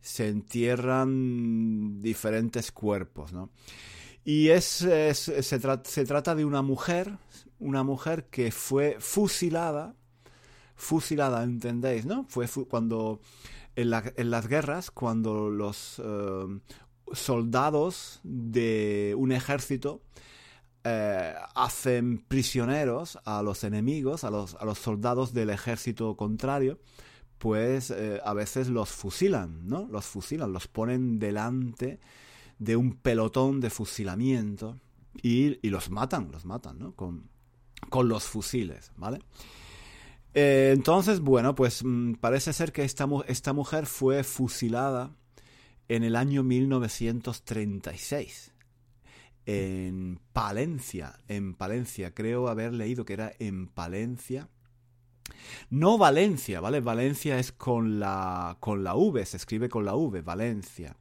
se 0.00 0.28
entierran 0.28 2.00
diferentes 2.00 2.70
cuerpos, 2.70 3.32
¿no? 3.32 3.50
Y 4.24 4.50
es, 4.50 4.64
se, 4.64 5.14
se, 5.14 6.04
trata 6.04 6.34
de 6.36 6.44
una 6.44 6.62
mujer, 6.62 7.18
una 7.58 7.82
mujer 7.82 8.26
que 8.26 8.52
fue 8.52 8.96
fusilada, 9.00 9.96
fusilada, 10.76 11.42
¿entendéis? 11.42 12.06
¿No? 12.06 12.24
Fue 12.28 12.46
cuando 12.68 13.20
en, 13.74 13.92
en, 14.16 14.30
las 14.30 14.46
guerras, 14.46 14.92
cuando 14.92 15.50
los 15.50 15.98
uh, 15.98 16.60
soldados 17.12 18.20
de 18.22 19.14
un 19.16 19.32
ejército 19.32 20.02
eh, 20.88 21.34
hacen 21.56 22.18
prisioneros 22.28 23.18
a 23.24 23.42
los 23.42 23.64
enemigos, 23.64 24.22
a 24.22 24.30
los, 24.30 24.54
a 24.54 24.64
los 24.64 24.78
soldados 24.78 25.34
del 25.34 25.50
ejército 25.50 26.16
contrario, 26.16 26.78
pues 27.38 27.90
eh, 27.90 28.20
a 28.24 28.32
veces 28.34 28.68
los 28.68 28.90
fusilan, 28.90 29.66
¿no? 29.66 29.88
Los 29.90 30.04
fusilan, 30.04 30.52
los 30.52 30.68
ponen 30.68 31.18
delante 31.18 31.98
de 32.60 32.76
un 32.76 32.92
pelotón 32.92 33.60
de 33.60 33.68
fusilamiento 33.68 34.78
y, 35.20 35.58
y 35.66 35.70
los 35.70 35.90
matan, 35.90 36.30
los 36.30 36.44
matan, 36.44 36.78
¿no? 36.78 36.94
Con, 36.94 37.30
con 37.90 38.08
los 38.08 38.22
fusiles, 38.22 38.92
¿vale? 38.96 39.18
Eh, 40.34 40.70
entonces, 40.72 41.18
bueno, 41.18 41.56
pues 41.56 41.82
mm, 41.84 42.12
parece 42.20 42.52
ser 42.52 42.70
que 42.70 42.84
esta, 42.84 43.08
esta 43.26 43.52
mujer 43.52 43.86
fue 43.86 44.22
fusilada 44.22 45.16
en 45.88 46.04
el 46.04 46.14
año 46.14 46.44
1936 46.44 48.52
en 49.46 50.20
Palencia, 50.32 51.20
en 51.28 51.54
Palencia, 51.54 52.12
creo 52.12 52.48
haber 52.48 52.72
leído 52.72 53.04
que 53.04 53.12
era 53.14 53.32
en 53.38 53.68
Palencia. 53.68 54.48
No 55.70 55.98
Valencia, 55.98 56.60
¿vale? 56.60 56.80
Valencia 56.80 57.38
es 57.38 57.52
con 57.52 57.98
la, 58.00 58.56
con 58.60 58.84
la 58.84 58.94
V, 58.94 59.24
se 59.24 59.36
escribe 59.36 59.68
con 59.68 59.84
la 59.84 59.94
V, 59.94 60.20
Valencia. 60.22 60.96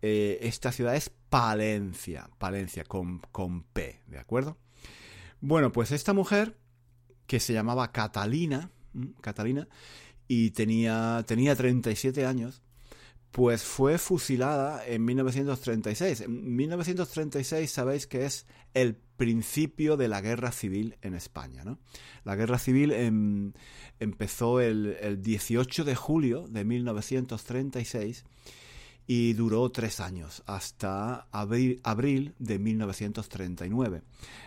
Eh, 0.00 0.38
esta 0.42 0.72
ciudad 0.72 0.96
es 0.96 1.10
Palencia, 1.28 2.30
Palencia, 2.38 2.84
con, 2.84 3.20
con 3.32 3.62
P, 3.62 4.02
¿de 4.06 4.18
acuerdo? 4.18 4.56
Bueno, 5.40 5.70
pues 5.70 5.92
esta 5.92 6.14
mujer, 6.14 6.56
que 7.26 7.40
se 7.40 7.52
llamaba 7.52 7.92
Catalina, 7.92 8.70
Catalina, 9.20 9.68
y 10.26 10.50
tenía, 10.50 11.24
tenía 11.26 11.54
37 11.54 12.26
años, 12.26 12.62
pues 13.32 13.62
fue 13.62 13.98
fusilada 13.98 14.86
en 14.86 15.04
1936. 15.04 16.22
En 16.22 16.56
1936 16.56 17.70
sabéis 17.70 18.06
que 18.06 18.24
es 18.24 18.46
el 18.74 18.96
principio 19.16 19.96
de 19.96 20.08
la 20.08 20.20
guerra 20.20 20.52
civil 20.52 20.96
en 21.02 21.14
España. 21.14 21.64
¿no? 21.64 21.78
La 22.24 22.36
guerra 22.36 22.58
civil 22.58 22.92
em, 22.92 23.52
empezó 24.00 24.60
el, 24.60 25.20
18 25.20 25.84
de 25.84 25.94
julio 25.94 26.46
de 26.48 26.64
1936 26.64 28.24
y 29.06 29.32
duró 29.32 29.70
tres 29.70 30.00
años, 30.00 30.42
hasta 30.46 31.28
abril, 31.32 31.80
abril 31.82 32.34
de 32.38 32.58
1939. 32.58 34.02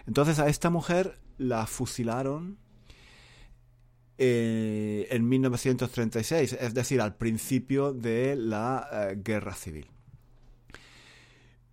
Entonces 0.05 0.39
a 0.39 0.47
esta 0.47 0.69
mujer 0.69 1.19
la 1.37 1.65
fusilaron 1.65 2.59
eh, 4.23 5.07
en 5.09 5.27
1936, 5.27 6.53
es 6.53 6.73
decir, 6.75 7.01
al 7.01 7.15
principio 7.15 7.91
de 7.91 8.35
la 8.35 8.87
eh, 8.91 9.17
guerra 9.17 9.55
civil. 9.55 9.87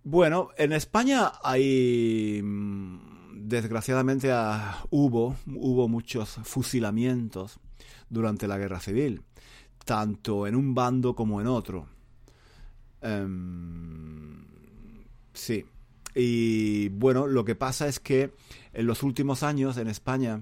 Bueno, 0.03 0.49
en 0.57 0.71
España 0.71 1.31
hay, 1.43 2.41
mm, 2.43 3.47
desgraciadamente, 3.47 4.31
ah, 4.31 4.83
hubo, 4.89 5.35
hubo 5.45 5.87
muchos 5.87 6.39
fusilamientos 6.43 7.59
durante 8.09 8.47
la 8.47 8.57
guerra 8.57 8.79
civil, 8.79 9.21
tanto 9.85 10.47
en 10.47 10.55
un 10.55 10.73
bando 10.73 11.13
como 11.13 11.41
en 11.41 11.45
otro. 11.45 11.85
Em, 12.99 14.43
sí. 15.33 15.65
Y 16.15 16.89
bueno, 16.89 17.27
lo 17.27 17.45
que 17.45 17.53
pasa 17.53 17.87
es 17.87 17.99
que 17.99 18.33
en 18.73 18.87
los 18.87 19.03
últimos 19.03 19.43
años 19.43 19.77
en 19.77 19.87
España 19.87 20.41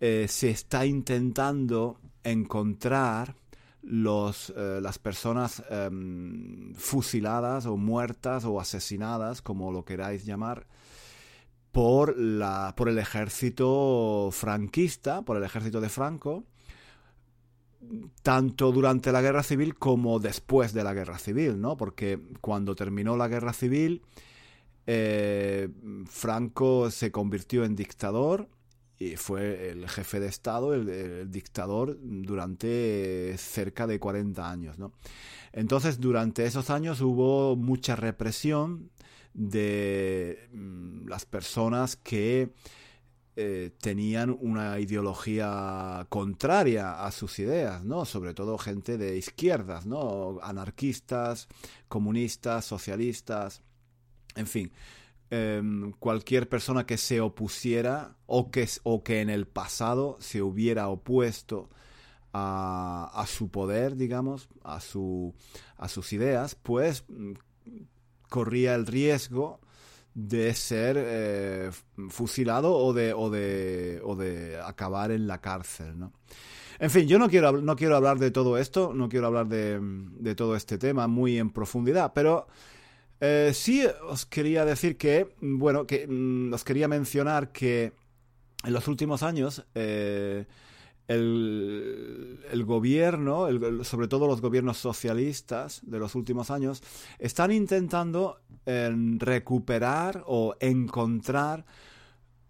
eh, 0.00 0.26
se 0.28 0.50
está 0.50 0.86
intentando 0.86 1.98
encontrar 2.22 3.36
los, 3.82 4.52
eh, 4.56 4.80
las 4.80 4.98
personas 4.98 5.62
em, 5.68 6.74
fusiladas 6.74 7.66
o 7.66 7.76
muertas 7.76 8.44
o 8.44 8.60
asesinadas, 8.60 9.42
como 9.42 9.70
lo 9.72 9.84
queráis 9.84 10.24
llamar, 10.24 10.66
por, 11.70 12.16
la, 12.16 12.74
por 12.76 12.88
el 12.88 12.98
ejército 12.98 14.30
franquista, 14.32 15.22
por 15.22 15.36
el 15.36 15.44
ejército 15.44 15.80
de 15.80 15.88
Franco, 15.88 16.44
tanto 18.22 18.72
durante 18.72 19.12
la 19.12 19.20
guerra 19.20 19.42
civil 19.42 19.74
como 19.74 20.18
después 20.18 20.72
de 20.72 20.84
la 20.84 20.94
guerra 20.94 21.18
civil, 21.18 21.60
¿no? 21.60 21.76
Porque 21.76 22.20
cuando 22.40 22.74
terminó 22.74 23.16
la 23.16 23.28
guerra 23.28 23.52
civil, 23.52 24.02
eh, 24.86 25.68
Franco 26.06 26.90
se 26.90 27.10
convirtió 27.10 27.64
en 27.64 27.74
dictador 27.74 28.48
y 28.98 29.16
fue 29.16 29.70
el 29.70 29.88
jefe 29.88 30.20
de 30.20 30.28
Estado, 30.28 30.74
el, 30.74 31.30
dictador, 31.30 31.98
durante 32.00 33.36
cerca 33.38 33.86
de 33.86 33.98
40 33.98 34.50
años. 34.50 34.78
¿no? 34.78 34.92
Entonces, 35.52 36.00
durante 36.00 36.44
esos 36.46 36.70
años 36.70 37.00
hubo 37.00 37.56
mucha 37.56 37.96
represión 37.96 38.90
de 39.34 40.48
mm, 40.52 41.08
las 41.08 41.26
personas 41.26 41.96
que 41.96 42.52
eh, 43.36 43.72
tenían 43.80 44.36
una 44.40 44.78
ideología 44.78 46.06
contraria 46.08 47.04
a 47.04 47.10
sus 47.10 47.40
ideas, 47.40 47.84
¿no? 47.84 48.04
Sobre 48.04 48.32
todo 48.32 48.58
gente 48.58 48.96
de 48.96 49.16
izquierdas, 49.16 49.86
¿no? 49.86 50.38
Anarquistas, 50.40 51.48
comunistas, 51.88 52.64
socialistas, 52.64 53.62
en 54.36 54.46
fin. 54.46 54.72
Em, 55.36 55.90
cualquier 55.98 56.48
persona 56.48 56.86
que 56.86 56.96
se 56.96 57.20
opusiera 57.20 58.14
o 58.26 58.52
que, 58.52 58.68
o 58.84 59.02
que 59.02 59.20
en 59.20 59.30
el 59.30 59.48
pasado 59.48 60.16
se 60.20 60.42
hubiera 60.42 60.86
opuesto 60.88 61.70
a, 62.32 63.10
a 63.12 63.26
su 63.26 63.48
poder, 63.48 63.96
digamos, 63.96 64.48
a, 64.62 64.80
su, 64.80 65.34
a 65.76 65.88
sus 65.88 66.12
ideas, 66.12 66.54
pues 66.54 67.04
mm, 67.08 67.32
corría 68.28 68.76
el 68.76 68.86
riesgo 68.86 69.58
de 70.14 70.54
ser 70.54 70.96
eh, 71.00 71.70
fusilado 72.10 72.76
o 72.76 72.92
de, 72.92 73.12
o, 73.12 73.28
de, 73.28 74.00
o 74.04 74.14
de 74.14 74.60
acabar 74.60 75.10
en 75.10 75.26
la 75.26 75.40
cárcel, 75.40 75.98
¿no? 75.98 76.12
En 76.78 76.90
fin, 76.90 77.08
yo 77.08 77.18
no 77.18 77.28
quiero, 77.28 77.60
no 77.60 77.74
quiero 77.74 77.96
hablar 77.96 78.20
de 78.20 78.30
todo 78.30 78.56
esto, 78.56 78.92
no 78.94 79.08
quiero 79.08 79.26
hablar 79.26 79.48
de, 79.48 79.80
de 79.80 80.34
todo 80.36 80.54
este 80.54 80.78
tema 80.78 81.08
muy 81.08 81.38
en 81.38 81.50
profundidad, 81.50 82.12
pero 82.14 82.46
eh, 83.20 83.52
sí, 83.54 83.84
os 84.08 84.26
quería 84.26 84.64
decir 84.64 84.96
que, 84.96 85.34
bueno, 85.40 85.86
que 85.86 86.06
mm, 86.06 86.52
os 86.52 86.64
quería 86.64 86.88
mencionar 86.88 87.52
que 87.52 87.92
en 88.64 88.72
los 88.72 88.88
últimos 88.88 89.22
años 89.22 89.64
eh, 89.74 90.46
el, 91.06 92.64
gobierno, 92.66 93.46
sobre 93.84 94.08
todo 94.08 94.26
los 94.26 94.40
gobiernos 94.40 94.78
socialistas 94.78 95.80
de 95.84 95.98
los 95.98 96.14
últimos 96.14 96.50
años, 96.50 96.82
están 97.18 97.52
intentando 97.52 98.40
recuperar 98.66 100.24
o 100.26 100.56
encontrar 100.58 101.66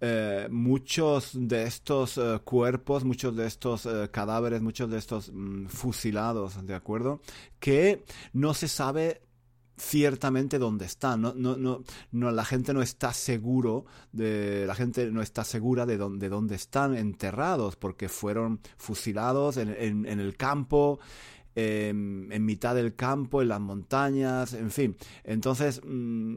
eh, 0.00 0.46
muchos 0.50 1.30
de 1.34 1.64
estos 1.64 2.20
cuerpos, 2.44 3.04
muchos 3.04 3.34
de 3.34 3.46
estos 3.46 3.88
cadáveres, 4.12 4.62
muchos 4.62 4.88
de 4.88 4.98
estos 4.98 5.32
mm, 5.32 5.66
fusilados, 5.66 6.64
¿de 6.64 6.74
acuerdo? 6.74 7.20
Que 7.58 8.04
no 8.32 8.54
se 8.54 8.68
sabe 8.68 9.24
ciertamente 9.76 10.58
dónde 10.58 10.84
están. 10.86 11.22
No, 11.22 11.34
no, 11.34 11.82
no, 12.12 12.30
la 12.30 12.44
gente 12.44 12.72
no 12.72 12.82
está 12.82 13.12
seguro 13.12 13.84
de, 14.12 14.64
la 14.66 14.74
gente 14.74 15.10
no 15.10 15.22
está 15.22 15.44
segura 15.44 15.86
de 15.86 15.96
dónde, 15.96 16.28
dónde 16.28 16.54
están 16.54 16.96
enterrados, 16.96 17.76
porque 17.76 18.08
fueron 18.08 18.60
fusilados 18.76 19.56
en, 19.56 19.70
en, 20.06 20.20
el 20.20 20.36
campo, 20.36 21.00
em, 21.54 22.30
en 22.30 22.44
mitad 22.44 22.74
del 22.74 22.94
campo, 22.94 23.42
en 23.42 23.48
las 23.48 23.60
montañas, 23.60 24.54
en 24.54 24.70
fin. 24.70 24.96
Entonces, 25.24 25.80
mm, 25.84 26.36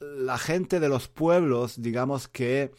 la 0.00 0.38
gente 0.38 0.80
de 0.80 0.88
los 0.88 1.08
pueblos, 1.08 1.80
digamos 1.80 2.28
que 2.28 2.72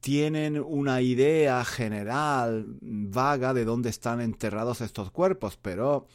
tienen 0.00 0.60
una 0.60 1.00
idea 1.00 1.64
general, 1.64 2.66
vaga, 2.80 3.54
de 3.54 3.64
dónde 3.64 3.90
están 3.90 4.20
enterrados 4.20 4.80
estos 4.80 5.10
cuerpos, 5.10 5.58
pero 5.60 6.06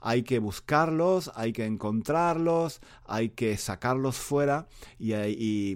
hay 0.00 0.22
que 0.22 0.38
buscarlos, 0.38 1.30
hay 1.34 1.52
que 1.52 1.64
encontrarlos, 1.64 2.80
hay 3.04 3.30
que 3.30 3.56
sacarlos 3.56 4.16
fuera 4.16 4.66
y, 4.98 5.14
y, 5.14 5.74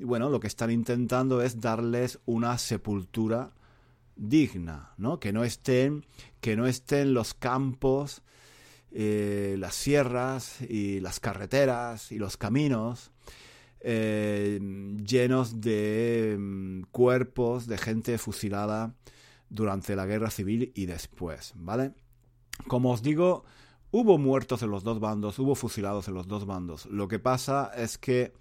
bueno, 0.00 0.30
lo 0.30 0.40
que 0.40 0.46
están 0.46 0.70
intentando 0.70 1.42
es 1.42 1.60
darles 1.60 2.18
una 2.26 2.58
sepultura 2.58 3.52
digna, 4.16 4.92
¿no? 4.96 5.20
Que 5.20 5.32
no 5.32 5.44
estén, 5.44 6.04
que 6.40 6.56
no 6.56 6.66
estén 6.66 7.14
los 7.14 7.34
campos, 7.34 8.22
eh, 8.90 9.56
las 9.58 9.74
sierras 9.74 10.60
y 10.62 11.00
las 11.00 11.20
carreteras 11.20 12.10
y 12.10 12.18
los 12.18 12.36
caminos 12.36 13.12
eh, 13.80 14.58
llenos 15.04 15.60
de 15.60 16.36
mm, 16.38 16.82
cuerpos 16.90 17.66
de 17.66 17.78
gente 17.78 18.18
fusilada 18.18 18.94
durante 19.50 19.94
la 19.94 20.06
guerra 20.06 20.30
civil 20.30 20.72
y 20.74 20.86
después, 20.86 21.52
¿vale? 21.54 21.92
Como 22.66 22.90
os 22.92 23.02
digo, 23.02 23.44
hubo 23.90 24.18
muertos 24.18 24.62
en 24.62 24.70
los 24.70 24.84
dos 24.84 25.00
bandos, 25.00 25.38
hubo 25.38 25.54
fusilados 25.54 26.08
en 26.08 26.14
los 26.14 26.26
dos 26.26 26.46
bandos. 26.46 26.86
Lo 26.86 27.08
que 27.08 27.18
pasa 27.18 27.70
es 27.76 27.98
que 27.98 28.32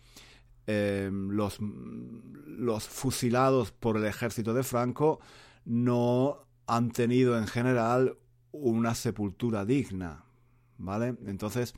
eh, 0.66 1.10
los, 1.12 1.60
los 1.62 2.84
fusilados 2.88 3.72
por 3.72 3.98
el 3.98 4.06
ejército 4.06 4.54
de 4.54 4.64
Franco 4.64 5.20
no 5.66 6.46
han 6.66 6.92
tenido 6.92 7.38
en 7.38 7.48
general 7.48 8.18
una 8.52 8.96
sepultura 8.96 9.66
digna, 9.66 10.24
¿vale? 10.78 11.16
Entonces 11.26 11.74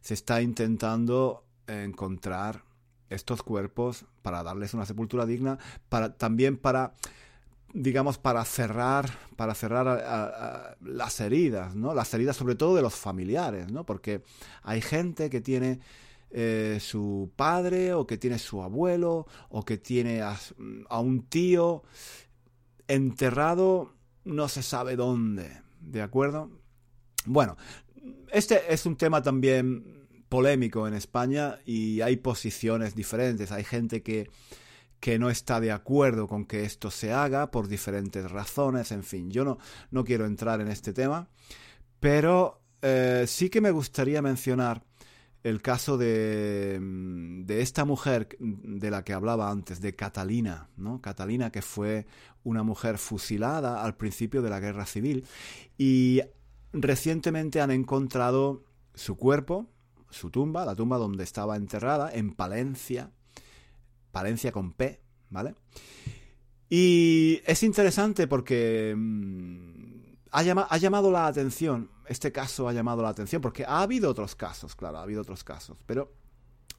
se 0.00 0.14
está 0.14 0.40
intentando 0.40 1.44
encontrar 1.66 2.64
estos 3.10 3.42
cuerpos 3.42 4.06
para 4.22 4.42
darles 4.42 4.74
una 4.74 4.86
sepultura 4.86 5.26
digna, 5.26 5.58
para 5.88 6.16
también 6.16 6.56
para 6.56 6.94
digamos 7.72 8.18
para 8.18 8.44
cerrar 8.44 9.10
para 9.36 9.54
cerrar 9.54 10.76
las 10.80 11.20
heridas 11.20 11.74
no 11.74 11.94
las 11.94 12.12
heridas 12.14 12.36
sobre 12.36 12.54
todo 12.54 12.76
de 12.76 12.82
los 12.82 12.94
familiares 12.94 13.70
no 13.72 13.84
porque 13.84 14.22
hay 14.62 14.80
gente 14.80 15.30
que 15.30 15.40
tiene 15.40 15.80
eh, 16.30 16.78
su 16.80 17.30
padre 17.36 17.94
o 17.94 18.06
que 18.06 18.18
tiene 18.18 18.38
su 18.38 18.62
abuelo 18.62 19.26
o 19.48 19.64
que 19.64 19.78
tiene 19.78 20.22
a, 20.22 20.38
a 20.88 21.00
un 21.00 21.22
tío 21.22 21.82
enterrado 22.88 23.94
no 24.24 24.48
se 24.48 24.62
sabe 24.62 24.96
dónde 24.96 25.62
de 25.80 26.02
acuerdo 26.02 26.50
bueno 27.26 27.56
este 28.32 28.72
es 28.72 28.86
un 28.86 28.96
tema 28.96 29.22
también 29.22 30.02
polémico 30.32 30.88
en 30.88 30.94
España 30.94 31.58
y 31.66 32.00
hay 32.00 32.16
posiciones 32.16 32.94
diferentes. 32.94 33.52
Hay 33.52 33.64
gente 33.64 34.02
que, 34.02 34.30
que 35.02 35.18
no 35.18 35.30
está 35.30 35.58
de 35.58 35.72
acuerdo 35.72 36.28
con 36.28 36.44
que 36.44 36.62
esto 36.62 36.88
se 36.88 37.12
haga 37.12 37.50
por 37.50 37.66
diferentes 37.66 38.30
razones. 38.30 38.92
En 38.92 39.02
fin, 39.02 39.32
yo 39.32 39.44
no, 39.44 39.58
no 39.90 40.04
quiero 40.04 40.26
entrar 40.26 40.60
en 40.60 40.68
este 40.68 40.92
tema, 40.92 41.28
pero 41.98 42.62
eh, 42.82 43.24
sí 43.26 43.50
que 43.50 43.60
me 43.60 43.72
gustaría 43.72 44.22
mencionar 44.22 44.84
el 45.42 45.60
caso 45.60 45.98
de, 45.98 46.78
de, 46.80 47.62
esta 47.62 47.84
mujer 47.84 48.28
de 48.38 48.90
la 48.92 49.02
que 49.02 49.12
hablaba 49.12 49.50
antes, 49.50 49.80
de 49.80 49.96
Catalina, 49.96 50.68
¿no? 50.76 51.00
Catalina 51.00 51.50
que 51.50 51.62
fue 51.62 52.06
una 52.44 52.62
mujer 52.62 52.96
fusilada 52.96 53.82
al 53.82 53.96
principio 53.96 54.40
de 54.40 54.50
la 54.50 54.60
guerra 54.60 54.86
civil 54.86 55.26
y 55.76 56.20
recientemente 56.72 57.60
han 57.60 57.72
encontrado 57.72 58.62
su 58.94 59.16
cuerpo, 59.16 59.66
su 60.10 60.30
tumba, 60.30 60.64
la 60.64 60.76
tumba 60.76 60.96
donde 60.96 61.24
estaba 61.24 61.56
enterrada, 61.56 62.08
en 62.14 62.34
Palencia, 62.34 63.10
Palencia 64.12 64.52
con 64.52 64.72
P, 64.72 65.00
¿vale? 65.30 65.54
Y 66.68 67.42
es 67.44 67.62
interesante 67.62 68.26
porque 68.26 68.94
mm, 68.96 69.92
ha, 70.30 70.78
llamado 70.78 71.10
la 71.10 71.26
atención, 71.26 71.90
este 72.06 72.32
caso 72.32 72.68
ha 72.68 72.72
llamado 72.72 73.02
la 73.02 73.10
atención, 73.10 73.42
porque 73.42 73.64
ha 73.64 73.82
habido 73.82 74.10
otros 74.10 74.34
casos, 74.34 74.74
claro, 74.74 74.98
ha 74.98 75.02
habido 75.02 75.20
otros 75.20 75.44
casos, 75.44 75.76
pero 75.84 76.12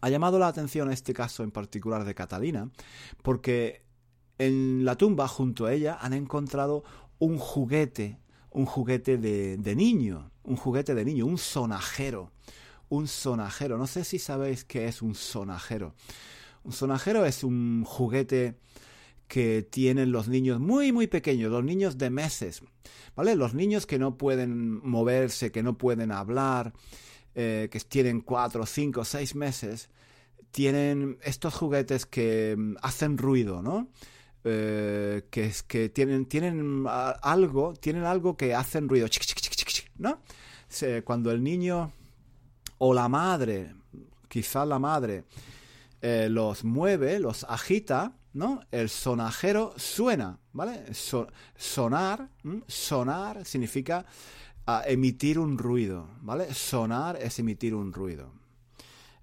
ha 0.01 0.09
llamado 0.09 0.39
la 0.39 0.47
atención 0.47 0.91
este 0.91 1.13
caso 1.13 1.43
en 1.43 1.51
particular 1.51 2.05
de 2.05 2.15
Catalina, 2.15 2.71
porque 3.21 3.83
en 4.39 4.83
la 4.83 4.95
tumba 4.95 5.27
junto 5.27 5.65
a 5.65 5.73
ella 5.73 5.97
han 6.01 6.13
encontrado 6.13 6.83
un 7.19 7.37
juguete, 7.37 8.19
un 8.49 8.65
juguete 8.65 9.17
de, 9.17 9.57
de 9.57 9.75
niño, 9.75 10.31
un 10.43 10.55
juguete 10.55 10.95
de 10.95 11.05
niño, 11.05 11.25
un 11.25 11.37
sonajero, 11.37 12.31
un 12.89 13.07
sonajero. 13.07 13.77
No 13.77 13.87
sé 13.87 14.03
si 14.03 14.19
sabéis 14.19 14.65
qué 14.65 14.87
es 14.87 15.01
un 15.01 15.15
sonajero. 15.15 15.93
Un 16.63 16.71
sonajero 16.71 17.25
es 17.25 17.43
un 17.43 17.83
juguete 17.85 18.55
que 19.27 19.63
tienen 19.63 20.11
los 20.11 20.27
niños 20.27 20.59
muy 20.59 20.91
muy 20.91 21.07
pequeños, 21.07 21.51
los 21.51 21.63
niños 21.63 21.97
de 21.97 22.09
meses, 22.09 22.61
¿vale? 23.15 23.35
Los 23.35 23.53
niños 23.53 23.85
que 23.85 23.99
no 23.99 24.17
pueden 24.17 24.85
moverse, 24.87 25.51
que 25.51 25.63
no 25.63 25.77
pueden 25.77 26.11
hablar, 26.11 26.73
eh, 27.35 27.67
que 27.71 27.79
tienen 27.79 28.21
cuatro, 28.21 28.65
cinco, 28.65 29.03
seis 29.03 29.35
meses, 29.35 29.89
tienen 30.51 31.17
estos 31.23 31.55
juguetes 31.55 32.05
que 32.05 32.55
mm, 32.57 32.75
hacen 32.81 33.17
ruido, 33.17 33.61
¿no? 33.61 33.87
Eh, 34.45 35.23
que, 35.31 35.51
que 35.67 35.89
tienen, 35.89 36.25
tienen 36.25 36.85
algo, 36.87 37.73
tienen 37.73 38.03
algo 38.03 38.35
que 38.37 38.53
hacen 38.53 38.87
ruido, 38.87 39.07
¿no? 39.97 40.19
Cuando 41.05 41.31
el 41.31 41.43
niño 41.43 41.91
o 42.79 42.93
la 42.93 43.07
madre, 43.07 43.73
quizá 44.27 44.65
la 44.65 44.79
madre, 44.79 45.23
eh, 46.05 46.27
los 46.29 46.65
mueve, 46.65 47.17
los 47.17 47.45
agita, 47.45 48.17
¿no? 48.33 48.59
El 48.71 48.89
sonajero 48.89 49.73
suena, 49.77 50.37
¿vale? 50.51 50.83
sonar, 51.55 52.29
sonar 52.67 53.45
significa 53.45 54.05
ah, 54.67 54.83
emitir 54.85 55.39
un 55.39 55.57
ruido, 55.57 56.09
¿vale? 56.19 56.53
Sonar 56.53 57.15
es 57.21 57.39
emitir 57.39 57.73
un 57.73 57.93
ruido. 57.93 58.33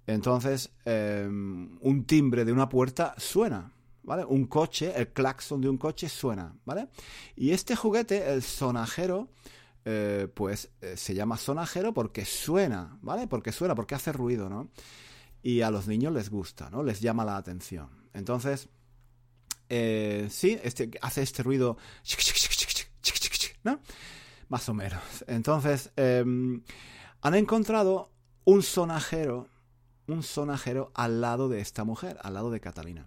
Entonces, 0.07 0.71
em, 0.87 1.77
un 1.83 2.05
timbre 2.07 2.47
de 2.47 2.53
una 2.53 2.71
puerta 2.71 3.14
suena, 3.19 3.71
¿vale? 4.03 4.25
Un 4.25 4.47
coche, 4.47 4.90
el 4.97 5.09
claxon 5.09 5.61
de 5.61 5.69
un 5.69 5.77
coche 5.77 6.09
suena, 6.09 6.57
¿vale? 6.64 6.88
Y 7.37 7.51
este 7.51 7.77
juguete, 7.77 8.33
el 8.33 8.43
sonajero, 8.43 9.29
eh, 9.85 10.29
pues 10.33 10.71
eh, 10.81 10.97
se 10.97 11.12
llama 11.14 11.37
sonajero 11.37 11.93
porque 11.93 12.25
suena, 12.25 12.97
¿vale? 13.03 13.27
Porque 13.27 13.53
suena, 13.53 13.75
porque 13.75 13.97
hace 13.97 14.12
ruido, 14.12 14.49
¿no? 14.49 14.71
Y 15.42 15.62
a 15.62 15.70
los 15.70 15.87
niños 15.87 16.12
les 16.12 16.31
gusta, 16.31 16.70
¿no? 16.70 16.83
Les 16.83 17.00
llama 17.00 17.24
la 17.24 17.37
atención. 17.37 17.88
Entonces, 18.12 18.68
eh, 19.68 20.29
sí, 20.31 20.59
este, 20.62 20.90
hace 21.00 21.22
este 21.22 21.42
ruido. 21.42 21.76
Más 24.48 24.68
o 24.68 24.74
menos. 24.74 25.03
Entonces, 25.26 25.92
em, 25.96 26.62
han 27.22 27.35
encontrado 27.35 28.11
un 28.44 28.62
sonajero, 28.62 29.48
un 30.09 30.22
sonajero 30.22 30.90
al 30.94 31.20
lado 31.20 31.48
de 31.48 31.61
esta 31.61 31.85
mujer, 31.85 32.18
al 32.22 32.35
lado 32.35 32.50
de 32.50 32.61
Catalina. 32.61 33.07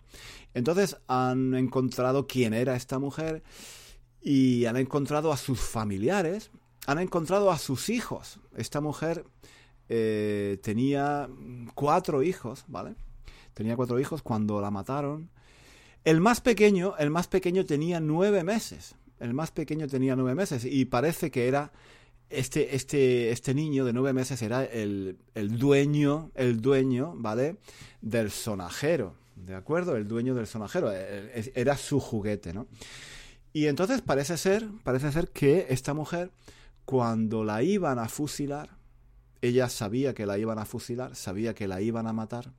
Entonces, 0.54 0.98
han 1.08 1.54
encontrado 1.54 2.28
quién 2.28 2.54
era 2.54 2.76
esta 2.76 2.98
mujer 2.98 3.44
y 4.22 4.66
han 4.66 4.78
encontrado 4.78 5.34
a 5.34 5.38
sus 5.38 5.60
familiares 5.60 6.50
han 6.86 7.00
encontrado 7.00 7.52
a 7.52 7.58
sus 7.58 7.90
hijos. 7.90 8.40
Esta 8.56 8.82
mujer 8.82 9.26
eh, 9.96 10.58
tenía 10.64 11.30
cuatro 11.76 12.24
hijos, 12.24 12.66
¿vale? 12.68 12.96
Tenía 13.54 13.76
cuatro 13.76 14.00
hijos 14.00 14.24
cuando 14.24 14.60
la 14.60 14.72
mataron. 14.72 15.30
El 16.04 16.20
más 16.20 16.42
pequeño, 16.42 16.96
el 16.98 17.12
más 17.12 17.28
pequeño 17.28 17.64
tenía 17.64 18.00
nueve 18.00 18.44
meses. 18.44 18.96
El 19.20 19.36
más 19.36 19.52
pequeño 19.52 19.88
tenía 19.88 20.16
nueve 20.16 20.34
meses 20.34 20.66
y 20.66 20.86
parece 20.86 21.30
que 21.30 21.48
era 21.48 21.72
este, 22.32 22.76
este, 22.76 23.30
este 23.30 23.54
niño 23.54 23.86
de 23.86 23.94
nueve 23.94 24.14
meses 24.14 24.42
era 24.42 24.64
el, 24.64 25.20
el 25.36 25.60
dueño, 25.60 26.32
el 26.34 26.60
dueño, 26.60 27.14
¿vale? 27.16 27.58
Del 28.02 28.32
sonajero, 28.32 29.14
¿de 29.36 29.54
acuerdo? 29.54 29.96
El 29.96 30.08
dueño 30.08 30.34
del 30.34 30.48
sonajero. 30.48 30.92
Era 30.92 31.78
su 31.78 32.00
juguete, 32.00 32.52
¿no? 32.52 32.66
Y 33.54 33.68
entonces 33.68 34.02
parece 34.02 34.38
ser, 34.38 34.68
parece 34.84 35.12
ser 35.12 35.30
que 35.30 35.68
esta 35.70 35.94
mujer 35.94 36.32
cuando 36.86 37.44
la 37.44 37.62
iban 37.62 38.00
a 38.00 38.10
fusilar, 38.10 38.70
ella 39.44 39.68
sabía 39.68 40.14
que 40.14 40.26
la 40.26 40.38
iban 40.38 40.58
a 40.58 40.66
fusilar, 40.66 41.18
sabía 41.18 41.54
que 41.54 41.68
la 41.68 41.82
iban 41.82 42.08
a 42.08 42.14
matar, 42.14 42.54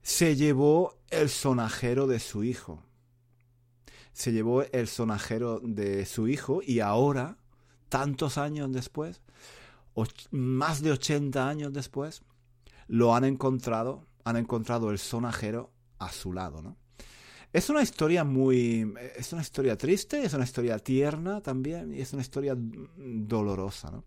se 0.00 0.34
llevó 0.34 0.96
el 1.10 1.28
sonajero 1.28 2.06
de 2.06 2.20
su 2.20 2.42
hijo. 2.42 2.82
Se 4.14 4.32
llevó 4.32 4.62
el 4.62 4.88
sonajero 4.88 5.60
de 5.62 6.06
su 6.06 6.26
hijo 6.26 6.62
y 6.64 6.80
ahora, 6.80 7.36
tantos 7.90 8.38
años 8.38 8.72
después, 8.72 9.20
más 10.30 10.80
de 10.80 10.92
80 10.92 11.48
años 11.48 11.72
después, 11.72 12.22
lo 12.88 13.14
han 13.14 13.24
encontrado, 13.24 14.06
han 14.24 14.38
encontrado 14.38 14.90
el 14.90 14.98
sonajero 14.98 15.70
a 15.98 16.10
su 16.10 16.32
lado, 16.32 16.62
¿no? 16.62 16.78
Es 17.52 17.68
una 17.68 17.82
historia 17.82 18.24
muy... 18.24 18.92
Es 19.16 19.32
una 19.34 19.42
historia 19.42 19.76
triste, 19.76 20.24
es 20.24 20.32
una 20.32 20.44
historia 20.44 20.78
tierna 20.78 21.40
también 21.42 21.92
y 21.92 22.00
es 22.00 22.12
una 22.14 22.22
historia 22.22 22.56
dolorosa, 22.56 23.90
¿no? 23.90 24.04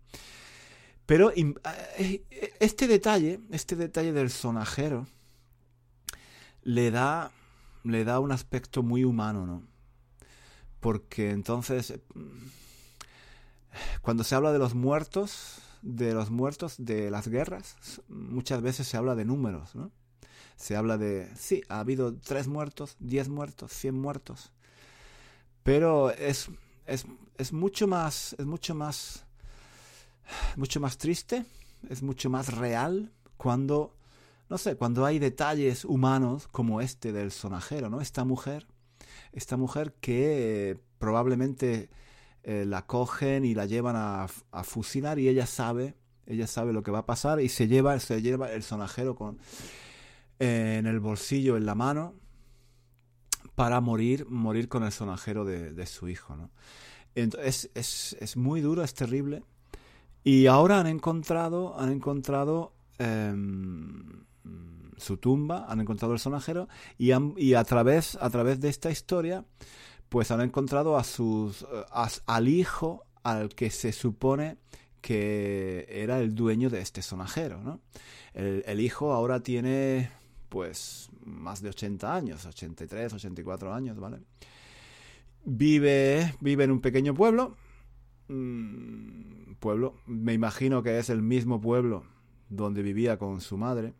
Pero 1.08 1.32
eh, 1.34 1.54
eh, 1.96 2.54
este 2.60 2.86
detalle, 2.86 3.40
este 3.50 3.76
detalle 3.76 4.12
del 4.12 4.28
sonajero, 4.28 5.06
le 6.64 6.90
da, 6.90 7.30
le 7.82 8.04
da 8.04 8.20
un 8.20 8.30
aspecto 8.30 8.82
muy 8.82 9.04
humano, 9.04 9.46
¿no? 9.46 9.62
Porque 10.80 11.30
entonces, 11.30 11.98
cuando 14.02 14.22
se 14.22 14.34
habla 14.34 14.52
de 14.52 14.58
los 14.58 14.74
muertos, 14.74 15.62
de 15.80 16.12
los 16.12 16.28
muertos 16.28 16.74
de 16.76 17.10
las 17.10 17.26
guerras, 17.26 17.76
muchas 18.08 18.60
veces 18.60 18.86
se 18.86 18.98
habla 18.98 19.14
de 19.14 19.24
números, 19.24 19.74
¿no? 19.74 19.90
Se 20.56 20.76
habla 20.76 20.98
de, 20.98 21.34
sí, 21.34 21.62
ha 21.70 21.80
habido 21.80 22.18
tres 22.18 22.48
muertos, 22.48 22.96
diez 22.98 23.30
muertos, 23.30 23.72
cien 23.72 23.98
muertos. 23.98 24.52
Pero 25.62 26.10
es, 26.10 26.50
es, 26.84 27.06
es 27.38 27.54
mucho 27.54 27.86
más, 27.86 28.36
es 28.38 28.44
mucho 28.44 28.74
más, 28.74 29.24
mucho 30.56 30.80
más 30.80 30.98
triste, 30.98 31.44
es 31.88 32.02
mucho 32.02 32.30
más 32.30 32.54
real 32.54 33.12
cuando, 33.36 33.94
no 34.48 34.58
sé, 34.58 34.76
cuando 34.76 35.04
hay 35.04 35.18
detalles 35.18 35.84
humanos 35.84 36.48
como 36.48 36.80
este 36.80 37.12
del 37.12 37.30
sonajero, 37.30 37.88
¿no? 37.90 38.00
Esta 38.00 38.24
mujer, 38.24 38.66
esta 39.32 39.56
mujer 39.56 39.94
que 40.00 40.70
eh, 40.70 40.76
probablemente 40.98 41.90
eh, 42.42 42.64
la 42.66 42.86
cogen 42.86 43.44
y 43.44 43.54
la 43.54 43.66
llevan 43.66 43.96
a, 43.96 44.26
a, 44.52 44.64
fusilar 44.64 45.18
y 45.18 45.28
ella 45.28 45.46
sabe, 45.46 45.96
ella 46.26 46.46
sabe 46.46 46.72
lo 46.72 46.82
que 46.82 46.90
va 46.90 47.00
a 47.00 47.06
pasar 47.06 47.40
y 47.40 47.48
se 47.48 47.68
lleva, 47.68 47.98
se 48.00 48.22
lleva 48.22 48.52
el 48.52 48.62
sonajero 48.62 49.14
con 49.14 49.38
en 50.38 50.86
el 50.86 51.00
bolsillo, 51.00 51.56
en 51.56 51.66
la 51.66 51.74
mano, 51.74 52.14
para 53.54 53.80
morir, 53.80 54.26
morir 54.28 54.68
con 54.68 54.84
el 54.84 54.92
sonajero 54.92 55.44
de, 55.44 55.86
su 55.86 56.08
hijo. 56.08 56.36
¿no? 56.36 56.50
Entonces, 57.14 57.70
es, 57.74 58.16
es, 58.20 58.36
muy 58.36 58.60
duro, 58.60 58.84
es 58.84 58.94
terrible. 58.94 59.42
Y 60.24 60.46
ahora 60.46 60.80
han 60.80 60.86
encontrado, 60.86 61.78
han 61.78 61.90
encontrado 61.90 62.74
em, 62.98 64.24
su 64.96 65.16
tumba, 65.16 65.66
han 65.68 65.80
encontrado 65.80 66.14
el 66.14 66.20
sonajero 66.20 66.68
y, 66.98 67.10
y 67.36 67.54
a, 67.54 67.64
través, 67.64 68.16
a 68.20 68.28
través 68.30 68.60
de 68.60 68.68
esta 68.68 68.90
historia, 68.90 69.44
pues 70.08 70.30
han 70.30 70.40
encontrado 70.40 70.96
a 70.96 71.04
sus, 71.04 71.66
al 72.26 72.48
hijo 72.48 73.04
al 73.22 73.50
que 73.50 73.70
se 73.70 73.92
supone 73.92 74.58
que 75.00 75.86
era 75.88 76.18
el 76.20 76.34
dueño 76.34 76.70
de 76.70 76.80
este 76.80 77.02
sonajero. 77.02 77.62
¿no? 77.62 77.80
El, 78.34 78.64
el 78.66 78.80
hijo 78.80 79.12
ahora 79.12 79.40
tiene 79.40 80.10
pues 80.48 81.10
más 81.24 81.62
de 81.62 81.68
80 81.70 82.14
años, 82.14 82.46
83, 82.46 83.12
84 83.12 83.74
años, 83.74 83.98
¿vale? 83.98 84.18
Vive, 85.44 86.34
vive 86.40 86.64
en 86.64 86.70
un 86.70 86.80
pequeño 86.80 87.14
pueblo, 87.14 87.56
mm, 88.28 89.07
pueblo, 89.58 89.94
me 90.06 90.32
imagino 90.32 90.82
que 90.82 90.98
es 90.98 91.10
el 91.10 91.22
mismo 91.22 91.60
pueblo 91.60 92.04
donde 92.48 92.82
vivía 92.82 93.18
con 93.18 93.40
su 93.40 93.56
madre, 93.56 93.94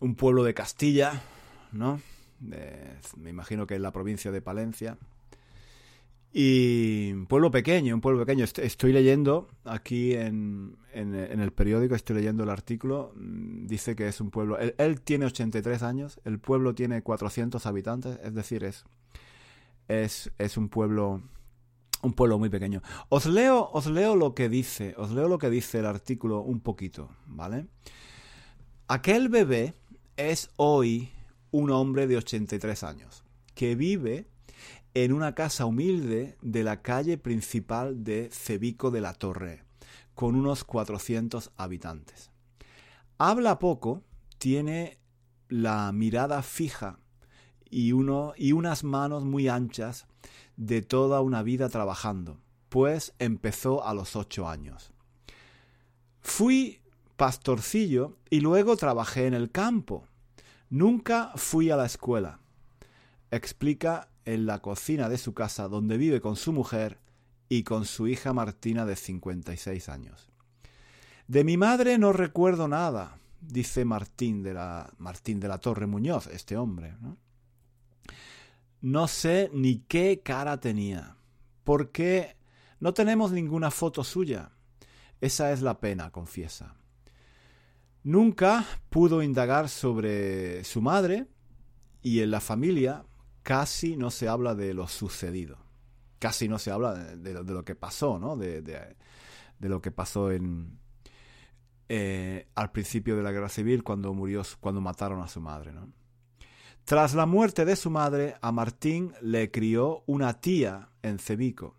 un 0.00 0.14
pueblo 0.14 0.42
de 0.44 0.54
Castilla, 0.54 1.22
¿no? 1.72 2.00
me 2.40 3.30
imagino 3.30 3.66
que 3.66 3.76
es 3.76 3.80
la 3.80 3.92
provincia 3.92 4.30
de 4.30 4.42
Palencia, 4.42 4.98
y 6.36 7.12
un 7.12 7.26
pueblo 7.26 7.52
pequeño, 7.52 7.94
un 7.94 8.00
pueblo 8.00 8.26
pequeño. 8.26 8.44
Estoy 8.44 8.92
leyendo 8.92 9.46
aquí 9.64 10.14
en, 10.14 10.76
en, 10.92 11.14
el 11.14 11.52
periódico, 11.52 11.94
estoy 11.94 12.16
leyendo 12.16 12.42
el 12.42 12.50
artículo, 12.50 13.12
mm, 13.14 13.68
dice 13.68 13.94
que 13.94 14.08
es 14.08 14.20
un 14.20 14.32
pueblo... 14.32 14.58
Él, 14.58 15.00
tiene 15.02 15.26
83 15.26 15.84
años, 15.84 16.20
el 16.24 16.40
pueblo 16.40 16.74
tiene 16.74 17.02
400 17.02 17.64
habitantes, 17.66 18.18
es 18.24 18.34
decir, 18.34 18.64
es, 18.64 18.84
es, 19.86 20.32
es 20.36 20.56
un 20.56 20.68
pueblo... 20.68 21.22
Un 22.04 22.12
pueblo 22.12 22.38
muy 22.38 22.50
pequeño. 22.50 22.82
Os 23.08 23.24
leo, 23.24 23.70
os 23.72 23.86
leo 23.86 24.14
lo 24.14 24.34
que 24.34 24.50
dice, 24.50 24.94
os 24.98 25.10
leo 25.10 25.26
lo 25.26 25.38
que 25.38 25.48
dice 25.48 25.78
el 25.78 25.86
artículo 25.86 26.42
un 26.42 26.60
poquito, 26.60 27.08
¿vale? 27.26 27.66
Aquel 28.88 29.30
bebé 29.30 29.74
es 30.18 30.50
hoy 30.56 31.08
un 31.50 31.70
hombre 31.70 32.06
de 32.06 32.18
83 32.18 32.82
años 32.82 33.24
que 33.54 33.74
vive 33.74 34.26
en 34.92 35.14
una 35.14 35.34
casa 35.34 35.64
humilde 35.64 36.36
de 36.42 36.62
la 36.62 36.82
calle 36.82 37.16
principal 37.16 38.04
de 38.04 38.28
Cebico 38.30 38.90
de 38.90 39.00
la 39.00 39.14
Torre, 39.14 39.64
con 40.14 40.36
unos 40.36 40.62
400 40.62 41.52
habitantes. 41.56 42.30
Habla 43.16 43.58
poco, 43.58 44.02
tiene 44.36 44.98
la 45.48 45.90
mirada 45.92 46.42
fija 46.42 46.98
y, 47.70 47.92
uno, 47.92 48.34
y 48.36 48.52
unas 48.52 48.84
manos 48.84 49.24
muy 49.24 49.48
anchas 49.48 50.06
de 50.56 50.82
toda 50.82 51.20
una 51.20 51.42
vida 51.42 51.68
trabajando, 51.68 52.40
pues 52.68 53.14
empezó 53.18 53.84
a 53.86 53.94
los 53.94 54.16
ocho 54.16 54.48
años. 54.48 54.92
Fui 56.20 56.80
pastorcillo 57.16 58.16
y 58.30 58.40
luego 58.40 58.76
trabajé 58.76 59.26
en 59.26 59.34
el 59.34 59.50
campo. 59.50 60.06
Nunca 60.70 61.32
fui 61.36 61.70
a 61.70 61.76
la 61.76 61.86
escuela. 61.86 62.40
Explica 63.30 64.08
en 64.24 64.46
la 64.46 64.60
cocina 64.60 65.08
de 65.08 65.18
su 65.18 65.34
casa 65.34 65.68
donde 65.68 65.98
vive 65.98 66.20
con 66.20 66.36
su 66.36 66.52
mujer 66.52 66.98
y 67.48 67.62
con 67.62 67.84
su 67.84 68.08
hija 68.08 68.32
Martina 68.32 68.86
de 68.86 68.96
56 68.96 69.88
años. 69.88 70.28
De 71.28 71.44
mi 71.44 71.56
madre 71.56 71.98
no 71.98 72.12
recuerdo 72.12 72.68
nada, 72.68 73.18
dice 73.40 73.84
Martín 73.84 74.42
de 74.42 74.54
la, 74.54 74.92
Martín 74.98 75.40
de 75.40 75.48
la 75.48 75.58
Torre 75.58 75.86
Muñoz, 75.86 76.26
este 76.26 76.56
hombre. 76.56 76.96
No 78.84 79.08
sé 79.08 79.50
ni 79.54 79.78
qué 79.78 80.20
cara 80.22 80.60
tenía, 80.60 81.16
porque 81.64 82.36
no 82.80 82.92
tenemos 82.92 83.32
ninguna 83.32 83.70
foto 83.70 84.04
suya. 84.04 84.50
Esa 85.22 85.52
es 85.52 85.62
la 85.62 85.80
pena, 85.80 86.10
confiesa. 86.10 86.76
Nunca 88.02 88.62
pudo 88.90 89.22
indagar 89.22 89.70
sobre 89.70 90.64
su 90.64 90.82
madre 90.82 91.26
y 92.02 92.20
en 92.20 92.30
la 92.30 92.42
familia 92.42 93.06
casi 93.42 93.96
no 93.96 94.10
se 94.10 94.28
habla 94.28 94.54
de 94.54 94.74
lo 94.74 94.86
sucedido. 94.86 95.56
Casi 96.18 96.46
no 96.46 96.58
se 96.58 96.70
habla 96.70 96.92
de, 96.92 97.32
lo, 97.42 97.64
que 97.64 97.74
pasó, 97.74 98.18
¿no? 98.18 98.36
De, 98.36 98.96
lo 99.60 99.80
que 99.80 99.92
pasó 99.92 100.30
en, 100.30 100.78
eh, 101.88 102.48
al 102.54 102.70
principio 102.70 103.16
de 103.16 103.22
la 103.22 103.32
guerra 103.32 103.48
civil 103.48 103.82
cuando 103.82 104.12
murió, 104.12 104.42
cuando 104.60 104.82
mataron 104.82 105.22
a 105.22 105.28
su 105.28 105.40
madre, 105.40 105.72
¿no? 105.72 106.03
Tras 106.84 107.14
la 107.14 107.24
muerte 107.24 107.64
de 107.64 107.76
su 107.76 107.90
madre, 107.90 108.34
a 108.42 108.52
Martín 108.52 109.12
le 109.22 109.50
crió 109.50 110.02
una 110.06 110.40
tía 110.40 110.90
en 111.02 111.18
Cebico. 111.18 111.76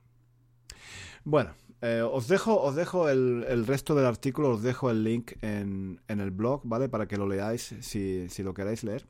Bueno, 1.24 1.52
eh, 1.82 2.02
os 2.02 2.28
dejo, 2.28 2.60
os 2.60 2.76
dejo 2.76 3.08
el, 3.10 3.68
resto 3.68 3.94
del 3.94 4.08
artículo, 4.08 4.52
os 4.52 4.64
dejo 4.64 4.90
el 4.90 5.04
link 5.04 5.34
en, 5.42 6.02
en, 6.08 6.20
el 6.20 6.32
blog, 6.32 6.62
¿vale? 6.64 6.90
Para 6.90 7.08
que 7.08 7.18
lo 7.18 7.28
leáis 7.28 7.76
si, 7.82 8.28
si 8.30 8.42
lo 8.42 8.56
queréis 8.56 8.84
leer. 8.84 9.06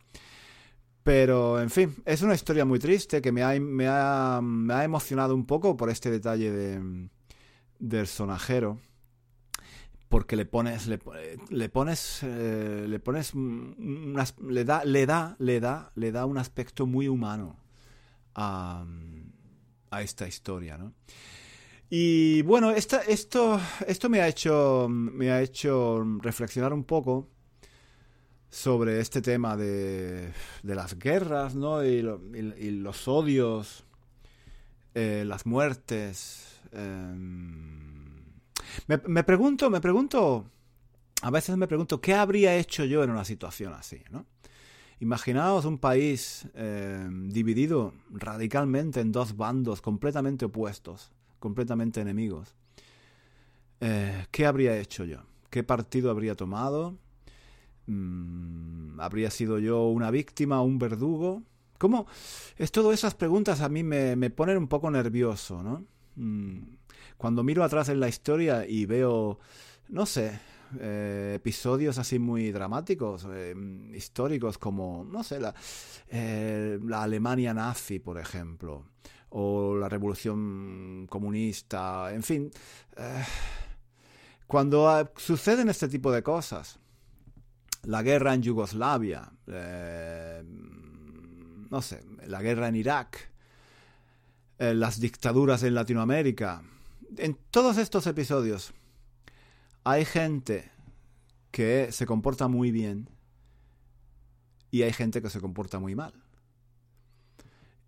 Pero, 1.03 1.61
en 1.61 1.69
fin, 1.69 1.95
es 2.03 2.23
una 2.23 2.33
historia 2.33 2.65
muy 2.65 2.79
triste 2.79 3.21
que 3.21 3.31
me 3.31 3.43
ha, 3.43 3.57
me 3.59 3.87
ha, 3.87 4.41
me 4.41 4.73
ha 4.73 4.83
emocionado 4.83 5.35
un 5.35 5.45
poco 5.45 5.77
por 5.77 5.89
este 5.89 6.09
detalle 6.11 6.51
de, 6.51 7.07
del 7.79 8.07
sonajero. 8.07 8.79
Porque 10.09 10.35
le 10.35 10.45
pones, 10.45 10.87
le, 10.87 10.99
le 11.49 11.69
pones, 11.69 12.21
eh, 12.23 12.85
le 12.87 12.99
pones, 12.99 13.33
le 13.35 14.63
da, 14.63 14.85
le 14.85 15.05
da, 15.05 15.35
le 15.39 15.59
da, 15.59 15.91
le 15.95 16.11
da 16.11 16.25
un 16.25 16.37
aspecto 16.37 16.85
muy 16.85 17.07
humano 17.07 17.57
a, 18.35 18.85
a 19.89 20.01
esta 20.01 20.27
historia, 20.27 20.77
¿no? 20.77 20.93
Y 21.89 22.41
bueno, 22.41 22.71
esta, 22.71 23.01
esto, 23.01 23.59
esto 23.87 24.09
me 24.09 24.21
ha 24.21 24.27
hecho, 24.27 24.87
me 24.89 25.31
ha 25.31 25.41
hecho 25.41 26.03
reflexionar 26.21 26.73
un 26.73 26.83
poco 26.83 27.29
sobre 28.49 29.01
este 29.01 29.21
tema 29.21 29.55
de, 29.57 30.31
de 30.63 30.75
las 30.75 30.97
guerras, 30.97 31.55
¿no? 31.55 31.83
Y, 31.85 32.01
los 32.01 33.07
odios, 33.07 33.85
eh, 34.93 35.23
las 35.27 35.45
muertes. 35.45 36.59
Em, 36.71 37.84
me, 38.87 39.23
pregunto, 39.23 39.69
me 39.69 39.81
pregunto, 39.81 40.45
a 41.21 41.31
veces 41.31 41.57
me 41.57 41.67
pregunto, 41.67 42.01
¿qué 42.01 42.13
habría 42.13 42.55
hecho 42.55 42.85
yo 42.85 43.03
en 43.03 43.09
una 43.09 43.25
situación 43.25 43.73
así, 43.73 44.01
¿no? 44.11 44.25
Imaginaos 44.99 45.65
un 45.65 45.77
país 45.77 46.47
em, 46.53 47.29
dividido 47.29 47.93
radicalmente 48.11 49.01
en 49.01 49.11
dos 49.11 49.35
bandos 49.35 49.81
completamente 49.81 50.45
opuestos, 50.45 51.11
completamente 51.39 51.99
enemigos. 51.99 52.55
Eh, 53.81 54.25
¿Qué 54.31 54.45
habría 54.45 54.77
hecho 54.77 55.03
yo? 55.03 55.19
¿Qué 55.49 55.63
partido 55.63 56.09
habría 56.09 56.35
tomado? 56.35 56.97
Mm, 57.87 58.99
¿Habría 58.99 59.29
sido 59.31 59.59
yo 59.59 59.87
una 59.87 60.11
víctima, 60.11 60.61
un 60.61 60.79
verdugo? 60.79 61.43
¿Cómo? 61.77 62.07
Es 62.57 62.71
todas 62.71 62.93
esas 62.93 63.15
preguntas 63.15 63.59
a 63.59 63.67
mí 63.67 63.83
me, 63.83 64.15
me 64.15 64.29
ponen 64.29 64.57
un 64.57 64.67
poco 64.67 64.89
nervioso, 64.89 65.61
¿no? 65.61 65.83
Mm, 66.15 66.75
cuando 67.17 67.43
miro 67.43 67.63
atrás 67.63 67.89
en 67.89 67.99
la 67.99 68.07
historia 68.07 68.65
y 68.67 68.85
veo, 68.85 69.39
no 69.89 70.05
sé, 70.05 70.39
eh, 70.79 71.33
episodios 71.35 71.97
así 71.97 72.19
muy 72.19 72.51
dramáticos, 72.51 73.27
eh, 73.31 73.55
históricos, 73.93 74.57
como, 74.57 75.05
no 75.09 75.23
sé, 75.23 75.39
la, 75.39 75.53
eh, 76.09 76.79
la, 76.83 77.03
Alemania 77.03 77.53
nazi, 77.53 77.99
por 77.99 78.19
ejemplo, 78.19 78.85
o 79.29 79.75
la 79.75 79.89
revolución 79.89 81.07
comunista, 81.09 82.13
en 82.13 82.23
fin, 82.23 82.51
cuando 84.47 84.87
ah, 84.89 85.11
suceden 85.15 85.69
este 85.69 85.87
tipo 85.87 86.11
de 86.11 86.21
cosas, 86.21 86.79
la 87.83 88.01
guerra 88.03 88.33
en 88.33 88.41
Yugoslavia, 88.41 89.31
eh, 89.47 90.43
no 90.45 91.81
sé, 91.81 92.03
la 92.27 92.41
guerra 92.41 92.67
en 92.67 92.75
Irak, 92.75 93.31
eh, 94.59 94.73
las 94.73 94.99
dictaduras 94.99 95.63
en 95.63 95.73
Latinoamérica. 95.75 96.61
En 97.17 97.37
todos 97.51 97.77
estos 97.77 98.07
episodios 98.07 98.73
hay 99.83 100.05
gente 100.05 100.71
que 101.51 101.91
se 101.91 102.05
comporta 102.05 102.47
muy 102.47 102.71
bien 102.71 103.09
y 104.71 104.81
hay 104.81 104.91
gente 104.91 105.21
que 105.21 105.29
se 105.29 105.39
comporta 105.39 105.79
muy 105.79 105.95
mal. 105.95 106.13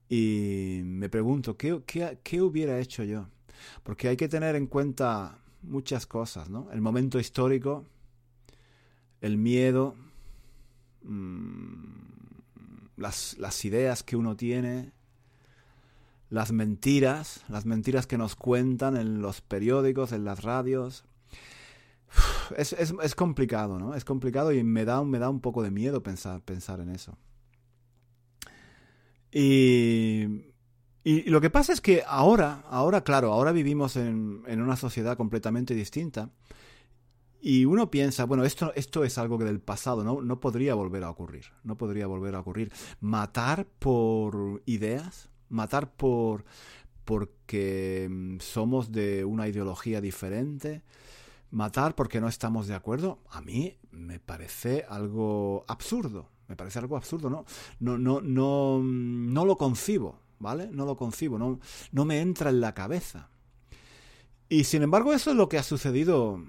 Y 0.09 0.81
me 0.83 1.09
pregunto, 1.09 1.57
¿qué, 1.57 1.81
qué, 2.23 2.41
hubiera 2.41 2.79
hecho 2.79 3.03
yo? 3.03 3.27
Porque 3.83 4.07
hay 4.07 4.15
que 4.15 4.29
tener 4.29 4.55
en 4.55 4.67
cuenta 4.67 5.39
muchas 5.63 6.05
cosas, 6.05 6.49
¿no? 6.49 6.71
El 6.71 6.79
momento 6.79 7.19
histórico, 7.19 7.83
el 9.19 9.37
miedo, 9.37 9.95
mm, 11.03 11.97
las, 12.95 13.37
las 13.37 13.65
ideas 13.65 14.03
que 14.03 14.15
uno 14.15 14.37
tiene, 14.37 14.93
las 16.29 16.51
mentiras, 16.51 17.43
las 17.47 17.65
mentiras 17.65 18.07
que 18.07 18.17
nos 18.17 18.35
cuentan 18.35 18.97
en 18.97 19.21
los 19.21 19.41
periódicos, 19.41 20.11
en 20.11 20.25
las 20.25 20.43
radios. 20.43 21.05
Es, 22.55 22.73
es, 22.73 22.93
es, 23.01 23.15
complicado, 23.15 23.77
¿no? 23.77 23.93
Es 23.93 24.05
complicado 24.05 24.53
y 24.53 24.63
me 24.63 24.85
da, 24.85 25.03
me 25.03 25.19
da 25.19 25.29
un 25.29 25.41
poco 25.41 25.61
de 25.63 25.71
miedo 25.71 26.01
pensar, 26.01 26.41
pensar 26.41 26.79
en 26.79 26.89
eso. 26.89 27.17
Y, 29.31 30.53
y, 31.03 31.29
lo 31.29 31.41
que 31.41 31.49
pasa 31.49 31.73
es 31.73 31.81
que 31.81 32.03
ahora, 32.07 32.63
ahora, 32.69 33.03
claro, 33.03 33.33
ahora 33.33 33.51
vivimos 33.51 33.97
en, 33.97 34.43
en, 34.47 34.61
una 34.61 34.77
sociedad 34.77 35.17
completamente 35.17 35.75
distinta. 35.75 36.29
Y 37.39 37.65
uno 37.65 37.91
piensa, 37.91 38.25
bueno, 38.25 38.45
esto, 38.45 38.73
esto 38.75 39.03
es 39.03 39.17
algo 39.17 39.37
que 39.37 39.45
del 39.45 39.59
pasado 39.59 40.03
no, 40.03 40.21
no 40.21 40.39
podría 40.39 40.73
volver 40.73 41.03
a 41.03 41.09
ocurrir. 41.09 41.45
No 41.63 41.77
podría 41.77 42.07
volver 42.07 42.35
a 42.35 42.39
ocurrir. 42.39 42.71
Matar 42.99 43.67
por 43.79 44.63
ideas, 44.65 45.29
matar 45.49 45.91
por 45.95 46.45
porque 47.05 48.07
mm, 48.09 48.39
somos 48.39 48.91
de 48.91 49.23
una 49.23 49.47
ideología 49.47 50.01
diferente, 50.01 50.83
matar 51.51 51.95
porque 51.95 52.19
no 52.19 52.27
estamos 52.27 52.67
de 52.67 52.75
acuerdo, 52.75 53.19
a 53.29 53.41
mí 53.41 53.77
me 53.91 54.19
parece 54.19 54.85
algo 54.89 55.63
absurdo. 55.67 56.29
Me 56.47 56.55
parece 56.55 56.79
algo 56.79 56.95
absurdo, 56.95 57.29
¿no? 57.29 57.45
No, 57.79 57.97
no, 57.97 58.21
no, 58.21 58.81
no 58.81 59.45
lo 59.45 59.57
concibo, 59.57 60.19
¿vale? 60.39 60.69
No 60.71 60.85
lo 60.85 60.95
concibo, 60.95 61.37
no, 61.37 61.59
no 61.91 62.05
me 62.05 62.21
entra 62.21 62.49
en 62.49 62.61
la 62.61 62.73
cabeza. 62.73 63.29
Y 64.49 64.63
sin 64.63 64.81
embargo, 64.81 65.13
eso 65.13 65.31
es 65.31 65.35
lo 65.35 65.49
que 65.49 65.57
ha 65.57 65.63
sucedido 65.63 66.41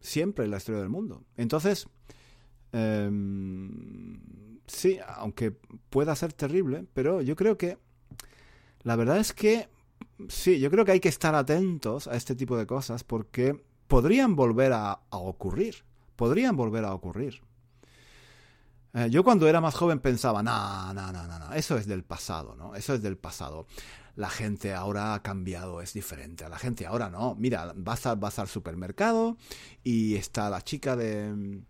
siempre 0.00 0.44
en 0.44 0.50
la 0.50 0.56
historia 0.56 0.80
del 0.80 0.90
mundo. 0.90 1.22
Entonces, 1.36 1.88
em, 2.72 4.20
sí, 4.66 4.98
aunque 5.16 5.52
pueda 5.90 6.16
ser 6.16 6.32
terrible, 6.32 6.86
pero 6.92 7.22
yo 7.22 7.36
creo 7.36 7.56
que 7.56 7.78
la 8.82 8.96
verdad 8.96 9.18
es 9.18 9.32
que 9.32 9.68
sí, 10.28 10.58
yo 10.58 10.70
creo 10.70 10.84
que 10.84 10.92
hay 10.92 11.00
que 11.00 11.08
estar 11.08 11.34
atentos 11.34 12.06
a 12.06 12.16
este 12.16 12.34
tipo 12.34 12.56
de 12.56 12.66
cosas 12.66 13.04
porque 13.04 13.62
podrían 13.88 14.36
volver 14.36 14.72
a, 14.72 15.00
ocurrir. 15.10 15.84
Podrían 16.16 16.56
volver 16.56 16.84
a 16.84 16.94
ocurrir. 16.94 17.42
Eh, 18.92 19.08
yo 19.10 19.24
cuando 19.24 19.48
era 19.48 19.60
más 19.60 19.74
joven 19.74 20.00
pensaba, 20.00 20.42
no, 20.42 20.92
no, 20.92 21.12
no, 21.12 21.26
no, 21.26 21.52
eso 21.54 21.76
es 21.76 21.86
del 21.86 22.04
pasado, 22.04 22.54
¿no? 22.56 22.74
Eso 22.74 22.94
es 22.94 23.02
del 23.02 23.16
pasado. 23.16 23.66
La 24.16 24.28
gente 24.28 24.74
ahora 24.74 25.14
ha 25.14 25.22
cambiado, 25.22 25.80
es 25.80 25.92
diferente. 25.92 26.48
La 26.48 26.58
gente 26.58 26.86
ahora 26.86 27.08
no. 27.08 27.34
Mira, 27.36 27.72
vas, 27.76 28.02
vas 28.18 28.38
al 28.38 28.48
supermercado 28.48 29.36
y 29.82 30.16
está 30.16 30.50
la 30.50 30.62
chica 30.62 30.96
de 30.96 31.62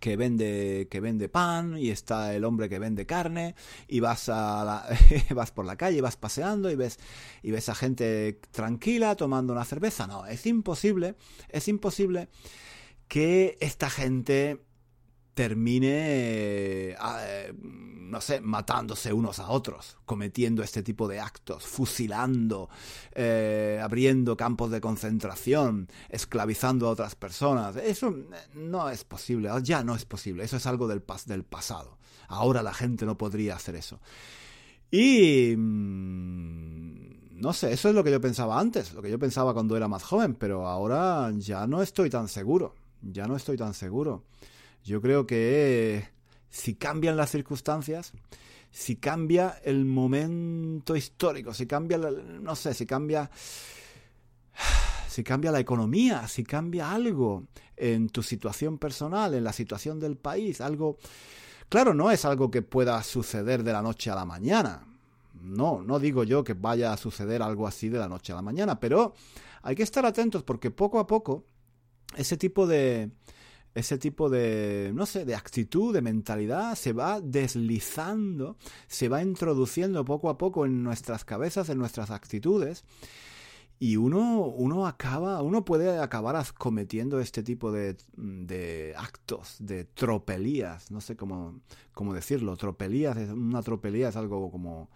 que 0.00 0.16
vende 0.16 0.88
que 0.90 1.00
vende 1.00 1.28
pan 1.28 1.78
y 1.78 1.90
está 1.90 2.34
el 2.34 2.44
hombre 2.44 2.68
que 2.68 2.78
vende 2.78 3.06
carne 3.06 3.54
y 3.88 4.00
vas 4.00 4.28
a 4.28 4.86
vas 5.34 5.50
por 5.50 5.64
la 5.64 5.76
calle 5.76 6.00
vas 6.00 6.16
paseando 6.16 6.70
y 6.70 6.76
ves 6.76 6.98
y 7.42 7.50
ves 7.50 7.68
a 7.68 7.74
gente 7.74 8.40
tranquila 8.50 9.16
tomando 9.16 9.52
una 9.52 9.64
cerveza. 9.64 10.06
No 10.06 10.26
es 10.26 10.46
imposible 10.46 11.14
es 11.48 11.68
imposible 11.68 12.28
que 13.08 13.56
esta 13.60 13.88
gente 13.88 14.65
termine, 15.36 16.92
eh, 16.92 17.54
no 17.60 18.22
sé, 18.22 18.40
matándose 18.40 19.12
unos 19.12 19.38
a 19.38 19.50
otros, 19.50 19.98
cometiendo 20.06 20.62
este 20.62 20.82
tipo 20.82 21.06
de 21.06 21.20
actos, 21.20 21.66
fusilando, 21.66 22.70
eh, 23.12 23.78
abriendo 23.82 24.34
campos 24.34 24.70
de 24.70 24.80
concentración, 24.80 25.88
esclavizando 26.08 26.88
a 26.88 26.90
otras 26.92 27.16
personas. 27.16 27.76
Eso 27.76 28.08
eh, 28.08 28.22
no 28.54 28.88
es 28.88 29.04
posible, 29.04 29.50
ya 29.62 29.84
no 29.84 29.94
es 29.94 30.06
posible, 30.06 30.42
eso 30.42 30.56
es 30.56 30.66
algo 30.66 30.88
del, 30.88 31.02
del 31.26 31.44
pasado. 31.44 31.98
Ahora 32.28 32.62
la 32.62 32.72
gente 32.72 33.04
no 33.04 33.18
podría 33.18 33.56
hacer 33.56 33.76
eso. 33.76 34.00
Y... 34.90 35.54
Mm, 35.54 36.86
no 37.34 37.52
sé, 37.52 37.74
eso 37.74 37.90
es 37.90 37.94
lo 37.94 38.02
que 38.02 38.10
yo 38.10 38.22
pensaba 38.22 38.58
antes, 38.58 38.94
lo 38.94 39.02
que 39.02 39.10
yo 39.10 39.18
pensaba 39.18 39.52
cuando 39.52 39.76
era 39.76 39.86
más 39.86 40.02
joven, 40.02 40.34
pero 40.34 40.66
ahora 40.66 41.30
ya 41.36 41.66
no 41.66 41.82
estoy 41.82 42.08
tan 42.08 42.28
seguro, 42.28 42.74
ya 43.02 43.26
no 43.26 43.36
estoy 43.36 43.58
tan 43.58 43.74
seguro. 43.74 44.24
Yo 44.86 45.02
creo 45.02 45.26
que 45.26 46.08
si 46.48 46.76
cambian 46.76 47.16
las 47.16 47.32
circunstancias, 47.32 48.12
si 48.70 48.94
cambia 48.94 49.60
el 49.64 49.84
momento 49.84 50.94
histórico, 50.94 51.52
si 51.52 51.66
cambia, 51.66 51.98
no 51.98 52.54
sé, 52.54 52.72
si 52.72 52.86
cambia, 52.86 53.28
si 55.08 55.24
cambia 55.24 55.50
la 55.50 55.58
economía, 55.58 56.28
si 56.28 56.44
cambia 56.44 56.92
algo 56.92 57.48
en 57.76 58.08
tu 58.10 58.22
situación 58.22 58.78
personal, 58.78 59.34
en 59.34 59.42
la 59.42 59.52
situación 59.52 59.98
del 59.98 60.16
país, 60.16 60.60
algo, 60.60 60.98
claro, 61.68 61.92
no 61.92 62.12
es 62.12 62.24
algo 62.24 62.48
que 62.48 62.62
pueda 62.62 63.02
suceder 63.02 63.64
de 63.64 63.72
la 63.72 63.82
noche 63.82 64.12
a 64.12 64.14
la 64.14 64.24
mañana. 64.24 64.86
No, 65.42 65.82
no 65.82 65.98
digo 65.98 66.22
yo 66.22 66.44
que 66.44 66.54
vaya 66.54 66.92
a 66.92 66.96
suceder 66.96 67.42
algo 67.42 67.66
así 67.66 67.88
de 67.88 67.98
la 67.98 68.08
noche 68.08 68.32
a 68.32 68.36
la 68.36 68.42
mañana, 68.42 68.78
pero 68.78 69.14
hay 69.62 69.74
que 69.74 69.82
estar 69.82 70.06
atentos 70.06 70.44
porque 70.44 70.70
poco 70.70 71.00
a 71.00 71.08
poco 71.08 71.44
ese 72.16 72.36
tipo 72.36 72.68
de, 72.68 73.10
ese 73.76 73.98
tipo 73.98 74.30
de, 74.30 74.90
no 74.94 75.04
sé, 75.04 75.26
de 75.26 75.34
actitud, 75.34 75.92
de 75.92 76.00
mentalidad 76.00 76.74
se 76.76 76.94
va 76.94 77.20
deslizando, 77.20 78.56
se 78.88 79.10
va 79.10 79.22
introduciendo 79.22 80.02
poco 80.02 80.30
a 80.30 80.38
poco 80.38 80.64
en 80.64 80.82
nuestras 80.82 81.26
cabezas, 81.26 81.68
en 81.68 81.76
nuestras 81.76 82.10
actitudes. 82.10 82.84
Y 83.78 83.96
uno, 83.96 84.46
uno 84.46 84.86
acaba, 84.86 85.42
uno 85.42 85.62
puede 85.66 85.98
acabar 85.98 86.42
cometiendo 86.56 87.20
este 87.20 87.42
tipo 87.42 87.70
de, 87.70 87.98
de 88.16 88.94
actos, 88.96 89.56
de 89.58 89.84
tropelías, 89.84 90.90
no 90.90 91.02
sé 91.02 91.14
cómo, 91.14 91.60
cómo 91.92 92.14
decirlo, 92.14 92.56
tropelías, 92.56 93.18
una 93.28 93.62
tropelía 93.62 94.08
es 94.08 94.16
algo 94.16 94.50
como 94.50 94.88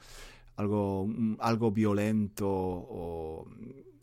algo, 0.56 1.06
algo 1.38 1.70
violento 1.70 2.48
o 2.48 3.46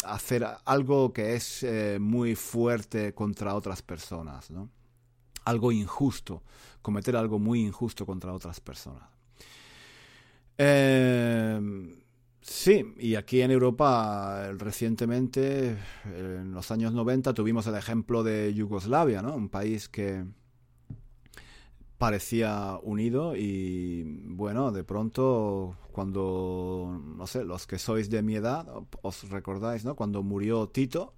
hacer 0.08 0.46
algo 0.66 1.14
que 1.14 1.36
es 1.36 1.64
eh, 1.64 1.98
muy 2.00 2.36
fuerte 2.36 3.14
contra 3.14 3.56
otras 3.56 3.82
personas, 3.82 4.50
¿no? 4.52 4.70
Algo 5.46 5.72
injusto, 5.72 6.44
cometer 6.82 7.16
algo 7.16 7.40
muy 7.40 7.62
injusto 7.62 8.06
contra 8.06 8.34
otras 8.34 8.60
personas. 8.60 9.10
Em, 10.58 11.96
sí, 12.42 12.94
y 12.98 13.16
aquí 13.16 13.42
en 13.42 13.52
Europa 13.52 14.52
recientemente, 14.58 15.78
en 16.06 16.52
los 16.52 16.72
años 16.72 16.94
90, 16.94 17.34
tuvimos 17.34 17.68
el 17.68 17.76
ejemplo 17.76 18.24
de 18.24 18.54
Yugoslavia, 18.54 19.22
¿no? 19.22 19.36
Un 19.36 19.50
país 19.50 19.88
que 19.88 20.26
parecía 21.98 22.80
unido 22.84 23.36
y 23.36 24.04
bueno, 24.26 24.72
de 24.72 24.84
pronto 24.84 25.76
cuando, 25.92 27.02
no 27.18 27.26
sé, 27.26 27.44
los 27.44 27.66
que 27.66 27.80
sois 27.80 28.10
de 28.10 28.22
mi 28.22 28.36
edad, 28.36 28.68
os 29.02 29.30
recordáis, 29.30 29.84
¿no? 29.84 29.96
Cuando 29.96 30.22
murió 30.22 30.68
Tito, 30.68 31.14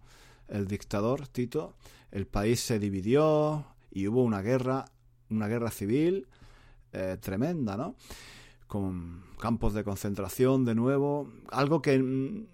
el 0.47 0.67
dictador 0.67 1.27
Tito, 1.27 1.75
el 2.11 2.27
país 2.27 2.61
se 2.61 2.79
dividió 2.79 3.65
y 3.91 4.07
hubo 4.07 4.23
una 4.23 4.41
guerra, 4.41 4.85
una 5.29 5.47
guerra 5.47 5.69
civil 5.69 6.27
eh, 6.93 7.17
tremenda, 7.19 7.75
¿no? 7.75 7.95
Con 8.67 9.23
campos 9.39 9.73
de 9.73 9.83
concentración 9.83 10.63
de 10.63 10.75
nuevo, 10.75 11.29
algo 11.49 11.81
que 11.81 11.99
mm, 11.99 12.45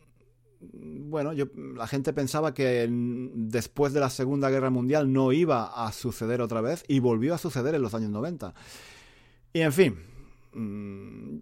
bueno, 0.60 1.34
yo, 1.34 1.46
la 1.76 1.88
gente 1.88 2.13
pensaba 2.13 2.54
que 2.54 2.88
después 2.89 3.94
de 3.94 4.00
la 4.00 4.10
Segunda 4.10 4.50
Guerra 4.50 4.70
Mundial 4.70 5.12
no 5.12 5.32
iba 5.32 5.86
a 5.86 5.91
suceder 5.91 6.41
otra 6.41 6.62
vez 6.62 6.84
y 6.88 7.00
volvió 7.00 7.34
a 7.34 7.38
suceder 7.38 7.76
en 7.76 7.82
los 7.82 7.94
años 7.94 8.10
90. 8.12 8.54
Y 9.54 9.62
en 9.62 9.74
fin, 9.74 9.98
mm, 10.54 11.38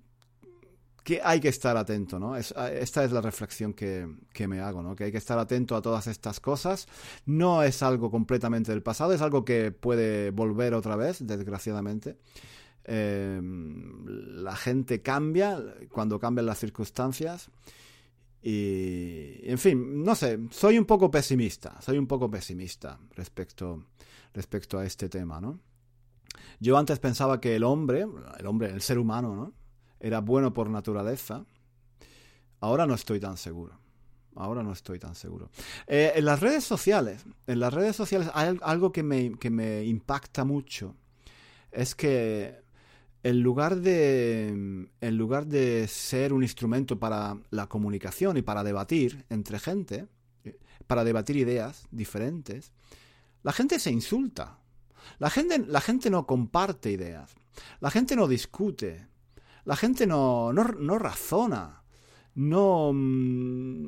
que 1.03 1.21
hay 1.23 1.39
que 1.39 1.49
estar 1.49 1.75
atento, 1.75 2.17
¿no? 2.17 2.35
esta 2.35 3.03
es 3.03 3.11
la 3.11 3.21
reflexión 3.21 3.73
que, 3.73 4.07
me 4.47 4.61
hago, 4.61 4.81
¿no? 4.81 4.95
Que 4.95 5.05
hay 5.05 5.11
que 5.11 5.17
estar 5.17 5.37
atento 5.37 5.75
a 5.75 5.81
todas 5.81 6.07
estas 6.07 6.39
cosas. 6.39 6.87
No 7.25 7.61
es 7.61 7.83
algo 7.83 8.09
completamente 8.09 8.71
del 8.71 8.81
pasado, 8.81 9.13
es 9.13 9.21
algo 9.21 9.43
que 9.43 9.71
puede 9.71 10.31
volver 10.31 10.73
otra 10.73 10.95
vez, 10.95 11.25
desgraciadamente. 11.25 12.17
Em, 12.85 14.05
la 14.43 14.55
gente 14.55 15.01
cambia 15.01 15.59
cuando 15.89 16.19
cambian 16.19 16.45
las 16.45 16.59
circunstancias. 16.59 17.49
Y, 18.43 19.39
en 19.43 19.57
fin, 19.57 20.03
no 20.03 20.15
sé, 20.15 20.37
soy 20.51 20.77
un 20.77 20.85
poco 20.85 21.09
pesimista, 21.09 21.79
soy 21.81 21.97
un 21.97 22.07
poco 22.07 22.29
pesimista 22.29 22.99
respecto, 23.15 23.85
respecto 24.33 24.77
a 24.77 24.85
este 24.85 25.07
tema, 25.07 25.39
¿no? 25.39 25.59
Yo 26.59 26.77
antes 26.77 26.99
pensaba 26.99 27.39
que 27.39 27.55
el 27.55 27.63
hombre, 27.63 28.05
el 28.37 28.45
hombre, 28.45 28.69
el 28.69 28.81
ser 28.81 28.99
humano, 28.99 29.35
¿no? 29.35 29.53
era 30.03 30.19
bueno 30.19 30.53
por 30.53 30.69
naturaleza, 30.69 31.45
ahora 32.59 32.85
no 32.85 32.93
estoy 32.93 33.19
tan 33.19 33.37
seguro. 33.37 33.79
Ahora 34.35 34.63
no 34.63 34.73
estoy 34.73 34.99
tan 34.99 35.15
seguro. 35.15 35.49
Eh, 35.87 36.13
en 36.15 36.25
las 36.25 36.39
redes 36.39 36.63
sociales, 36.63 37.23
en 37.47 37.59
las 37.59 37.73
redes 37.73 37.95
sociales 37.95 38.29
hay 38.33 38.57
algo 38.63 38.91
que 38.91 39.03
me, 39.03 39.37
que 39.37 39.49
me 39.49 39.83
impacta 39.83 40.43
mucho. 40.43 40.95
Es 41.71 41.93
que 41.93 42.62
en 43.23 43.39
lugar 43.39 43.77
de 43.77 44.89
lugar 45.01 45.47
de 45.47 45.87
ser 45.87 46.33
un 46.33 46.43
instrumento 46.43 46.99
para 46.99 47.37
la 47.49 47.67
comunicación 47.67 48.37
y 48.37 48.41
para 48.41 48.63
debatir 48.63 49.25
entre 49.29 49.59
gente, 49.59 50.07
para 50.87 51.05
debatir 51.05 51.37
ideas 51.37 51.87
diferentes, 51.91 52.73
la 53.41 53.53
gente 53.53 53.79
se 53.79 53.91
insulta. 53.91 54.59
La 55.19 55.29
gente, 55.29 55.59
la 55.59 55.81
gente 55.81 56.09
no 56.09 56.25
comparte 56.25 56.91
ideas. 56.91 57.33
La 57.79 57.91
gente 57.91 58.15
no 58.15 58.27
discute. 58.27 59.07
La 59.65 59.75
gente 59.75 60.05
no, 60.05 60.51
no, 60.51 60.63
no 60.63 60.99
razona. 60.99 61.83
No, 62.35 62.91
mm, 62.93 63.87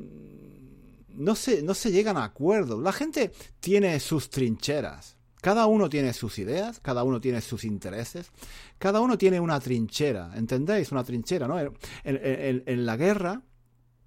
no, 1.10 1.36
se, 1.36 1.62
no 1.62 1.74
se 1.74 1.91
llegan 1.91 2.17
a 2.17 2.24
acuerdos. 2.24 2.82
La 2.82 2.93
gente 2.93 3.32
tiene 3.60 4.00
sus 4.00 4.30
trincheras. 4.30 5.14
Cada 5.46 5.68
uno 5.68 5.90
tiene 5.90 6.12
sus 6.14 6.40
ideas, 6.40 6.80
cada 6.80 7.04
uno 7.04 7.22
tiene 7.22 7.40
sus 7.40 7.66
intereses, 7.66 8.32
cada 8.80 9.00
uno 9.00 9.16
tiene 9.16 9.40
una 9.40 9.60
trinchera, 9.60 10.32
¿entendéis? 10.34 10.92
Una 10.92 11.04
trinchera, 11.04 11.48
¿no? 11.48 11.60
En, 12.04 12.86
la 12.88 12.98
guerra, 12.98 13.44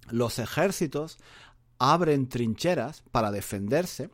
los 0.09 0.37
ejércitos 0.37 1.17
abren 1.77 2.27
trincheras 2.27 3.03
para 3.13 3.31
defenderse, 3.31 4.09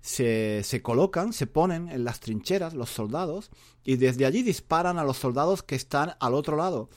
se, 0.00 0.80
colocan, 0.80 1.32
se 1.32 1.48
ponen 1.48 1.88
en 1.88 2.04
las 2.04 2.20
trincheras 2.20 2.74
los 2.74 2.90
soldados 2.90 3.50
y 3.82 3.96
desde 3.96 4.24
allí 4.24 4.44
disparan 4.44 5.00
a 5.00 5.02
los 5.02 5.16
soldados 5.16 5.64
que 5.64 5.74
están 5.74 6.14
al 6.20 6.32
otro 6.32 6.56
lado. 6.56 6.90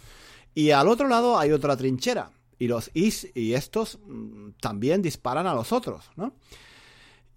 Y 0.53 0.69
al 0.69 0.89
otro 0.89 1.07
lado 1.07 1.39
hay 1.39 1.53
otra 1.53 1.75
trinchera 1.75 2.29
y, 2.59 2.67
los, 2.67 2.91
y 2.93 3.53
estos 3.53 3.97
mm, 4.05 4.49
también 4.61 5.01
disparan 5.01 5.47
a 5.47 5.55
los 5.55 5.71
otros, 5.71 6.11
¿no? 6.15 6.35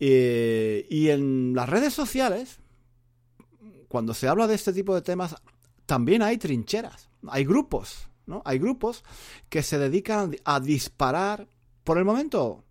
Eh, 0.07 0.87
y 0.91 1.09
en 1.09 1.55
las 1.55 1.67
redes 1.67 1.95
sociales, 1.95 2.59
cuando 3.89 4.13
se 4.13 4.29
habla 4.29 4.47
de 4.47 4.55
este 4.55 4.75
tipo 4.75 4.95
de 4.95 5.01
temas, 5.01 5.35
también 5.87 6.21
hay 6.21 6.37
trincheras, 6.37 7.09
hay 7.27 7.47
grupos, 7.47 8.07
¿no? 8.27 8.43
Hay 8.45 8.59
grupos 8.59 9.03
que 9.49 9.63
se 9.63 9.79
dedican 9.79 10.37
a 10.45 10.61
disparar, 10.61 11.49
por 11.85 11.97
el 11.97 12.05
momento, 12.05 12.65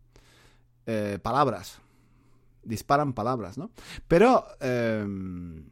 eh, 0.86 1.17
palabras. 1.24 1.80
Disparan 2.62 3.13
palabras, 3.13 3.58
¿no? 3.58 3.72
Pero 4.08 4.46
em, 4.60 5.72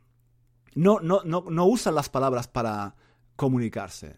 no, 0.74 1.00
no, 1.00 1.22
no, 1.24 1.46
no 1.48 1.66
usan 1.68 1.94
las 1.94 2.10
palabras 2.10 2.48
para 2.48 2.96
comunicarse. 3.36 4.18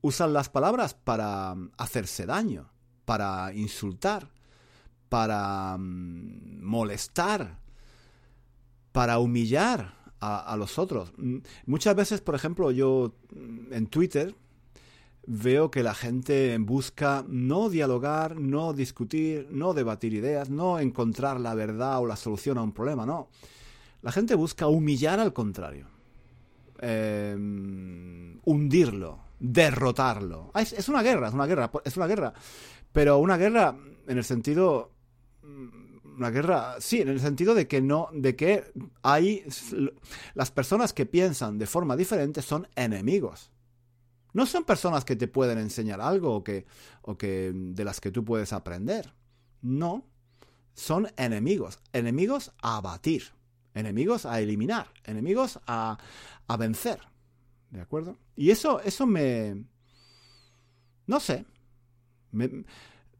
Usan 0.00 0.32
las 0.32 0.48
palabras 0.48 0.94
para 0.94 1.54
hacerse 1.76 2.24
daño, 2.24 2.72
para 3.04 3.52
insultar, 3.52 4.30
para 5.12 5.76
mm, 5.76 6.62
molestar, 6.62 7.58
para 8.92 9.18
humillar 9.18 9.94
a, 10.20 10.56
los 10.56 10.78
otros. 10.78 11.12
Mm, 11.18 11.38
muchas 11.66 11.94
veces, 11.94 12.22
por 12.22 12.34
ejemplo, 12.34 12.70
yo 12.70 13.12
mm, 13.30 13.74
en 13.74 13.86
Twitter 13.88 14.34
veo 15.26 15.70
que 15.70 15.82
la 15.82 15.92
gente 15.92 16.56
busca 16.58 17.26
no 17.28 17.68
dialogar, 17.68 18.40
no 18.40 18.72
discutir, 18.72 19.48
no 19.50 19.74
debatir 19.74 20.14
ideas, 20.14 20.48
no 20.48 20.78
encontrar 20.78 21.38
la 21.40 21.54
verdad 21.54 21.98
o 21.98 22.06
la 22.06 22.16
solución 22.16 22.56
a 22.56 22.62
un 22.62 22.72
problema, 22.72 23.04
no. 23.04 23.28
La 24.00 24.12
gente 24.12 24.34
busca 24.34 24.66
humillar 24.66 25.20
al 25.20 25.34
contrario. 25.34 25.88
Em, 26.78 28.40
hundirlo, 28.46 29.18
derrotarlo. 29.38 30.52
Ah, 30.54 30.62
es, 30.62 30.88
una 30.88 31.02
guerra, 31.02 31.28
es 31.28 31.34
una 31.34 31.46
guerra, 31.46 31.70
es 31.84 31.98
una 31.98 32.06
guerra. 32.06 32.32
Pero 32.92 33.18
una 33.18 33.36
guerra 33.36 33.76
en 34.06 34.16
el 34.16 34.24
sentido 34.24 34.92
una 35.42 36.30
guerra, 36.30 36.76
sí, 36.80 37.00
en 37.00 37.08
el 37.08 37.20
sentido 37.20 37.54
de 37.54 37.66
que 37.66 37.80
no, 37.80 38.08
de 38.12 38.36
que 38.36 38.72
hay 39.02 39.44
las 40.34 40.50
personas 40.50 40.92
que 40.92 41.06
piensan 41.06 41.58
de 41.58 41.66
forma 41.66 41.96
diferente 41.96 42.42
son 42.42 42.68
enemigos. 42.76 43.50
No 44.32 44.46
son 44.46 44.64
personas 44.64 45.04
que 45.04 45.16
te 45.16 45.28
pueden 45.28 45.58
enseñar 45.58 46.00
algo 46.00 46.34
o 46.34 46.44
que, 46.44 46.66
o 47.02 47.18
que 47.18 47.52
de 47.54 47.84
las 47.84 48.00
que 48.00 48.10
tú 48.10 48.24
puedes 48.24 48.52
aprender. 48.52 49.12
No, 49.60 50.06
son 50.74 51.08
enemigos, 51.16 51.80
enemigos 51.92 52.52
a 52.62 52.78
abatir, 52.78 53.24
enemigos 53.74 54.24
a 54.24 54.40
eliminar, 54.40 54.92
enemigos 55.04 55.60
a, 55.66 55.98
a 56.46 56.56
vencer. 56.56 57.00
¿De 57.70 57.80
acuerdo? 57.80 58.16
Y 58.36 58.50
eso, 58.50 58.80
eso 58.80 59.06
me, 59.06 59.64
no 61.06 61.20
sé, 61.20 61.44
me, 62.30 62.64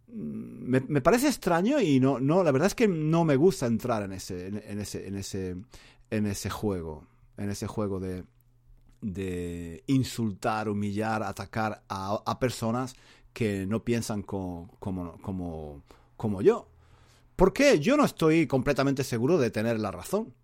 me, 0.08 1.00
parece 1.00 1.28
extraño 1.28 1.80
y 1.80 2.00
no, 2.00 2.20
no, 2.20 2.42
la 2.42 2.52
verdad 2.52 2.66
es 2.66 2.74
que 2.74 2.88
no 2.88 3.24
me 3.24 3.36
gusta 3.36 3.66
entrar 3.66 4.02
en 4.02 4.12
ese, 4.12 4.46
en, 4.48 4.80
ese, 4.80 5.06
en 5.06 5.16
ese, 5.16 5.56
en 6.10 6.26
ese 6.26 6.50
juego, 6.50 7.06
en 7.36 7.50
ese 7.50 7.66
juego 7.66 7.98
de, 8.00 8.24
de 9.00 9.82
insultar, 9.86 10.68
humillar, 10.68 11.22
atacar 11.22 11.82
a, 11.88 12.38
personas 12.38 12.94
que 13.32 13.66
no 13.66 13.84
piensan 13.84 14.22
como, 14.22 14.76
como, 14.78 15.82
como 16.16 16.42
yo. 16.42 16.68
Porque 17.36 17.80
yo 17.80 17.96
no 17.96 18.04
estoy 18.04 18.46
completamente 18.46 19.04
seguro 19.04 19.38
de 19.38 19.50
tener 19.50 19.80
la 19.80 19.90
razón. 19.90 20.34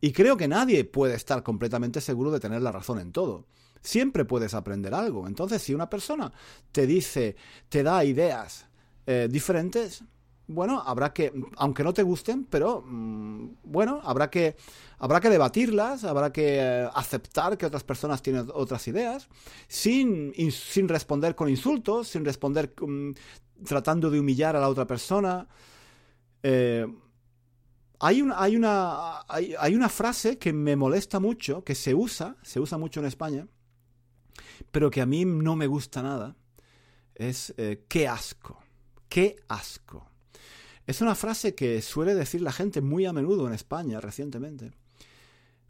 Y 0.00 0.12
creo 0.12 0.36
que 0.36 0.48
nadie 0.48 0.84
puede 0.84 1.14
estar 1.14 1.42
completamente 1.42 2.00
seguro 2.00 2.30
de 2.30 2.40
tener 2.40 2.60
la 2.62 2.72
razón 2.72 2.98
en 2.98 3.12
todo. 3.12 3.46
Siempre 3.80 4.24
puedes 4.24 4.54
aprender 4.54 4.94
algo. 4.94 5.26
Entonces, 5.26 5.62
si 5.62 5.74
una 5.74 5.88
persona 5.88 6.32
te 6.72 6.86
dice, 6.86 7.36
te 7.68 7.82
da 7.82 8.04
ideas, 8.04 8.66
eh, 9.06 9.28
diferentes, 9.30 10.04
bueno, 10.46 10.82
habrá 10.84 11.12
que, 11.12 11.32
aunque 11.56 11.82
no 11.82 11.94
te 11.94 12.02
gusten, 12.02 12.44
pero 12.44 12.82
mm, 12.82 13.56
bueno, 13.64 14.00
habrá 14.04 14.28
que, 14.28 14.56
habrá 14.98 15.20
que 15.20 15.30
debatirlas, 15.30 16.04
habrá 16.04 16.32
que 16.32 16.58
eh, 16.58 16.88
aceptar 16.94 17.56
que 17.56 17.66
otras 17.66 17.84
personas 17.84 18.22
tienen 18.22 18.48
otras 18.52 18.86
ideas, 18.88 19.28
sin, 19.68 20.32
sin 20.50 20.88
responder 20.88 21.34
con 21.34 21.48
insultos, 21.48 22.08
sin 22.08 22.24
responder 22.24 22.74
mm, 22.78 23.12
tratando 23.64 24.10
de 24.10 24.20
humillar 24.20 24.54
a 24.56 24.60
la 24.60 24.68
otra 24.68 24.86
persona. 24.86 25.46
Eh, 26.42 26.86
hay, 28.00 28.22
hay, 28.34 28.56
una, 28.56 29.20
hay, 29.28 29.74
una 29.74 29.88
frase 29.88 30.36
que 30.36 30.52
me 30.52 30.76
molesta 30.76 31.20
mucho, 31.20 31.64
que 31.64 31.74
se 31.74 31.94
usa, 31.94 32.36
se 32.42 32.60
usa 32.60 32.76
mucho 32.76 33.00
en 33.00 33.06
España, 33.06 33.48
pero 34.70 34.90
que 34.90 35.00
a 35.00 35.06
mí 35.06 35.24
no 35.24 35.56
me 35.56 35.66
gusta 35.66 36.02
nada. 36.02 36.36
Es 37.14 37.54
qué 37.88 38.08
asco. 38.08 38.63
¡Qué 39.08 39.36
asco! 39.48 40.10
Es 40.86 41.00
una 41.00 41.14
frase 41.14 41.54
que 41.54 41.80
suele 41.80 42.14
decir 42.14 42.42
la 42.42 42.52
gente 42.52 42.80
muy 42.80 43.06
a 43.06 43.12
menudo 43.12 43.46
en 43.46 43.54
España 43.54 44.00
recientemente. 44.00 44.72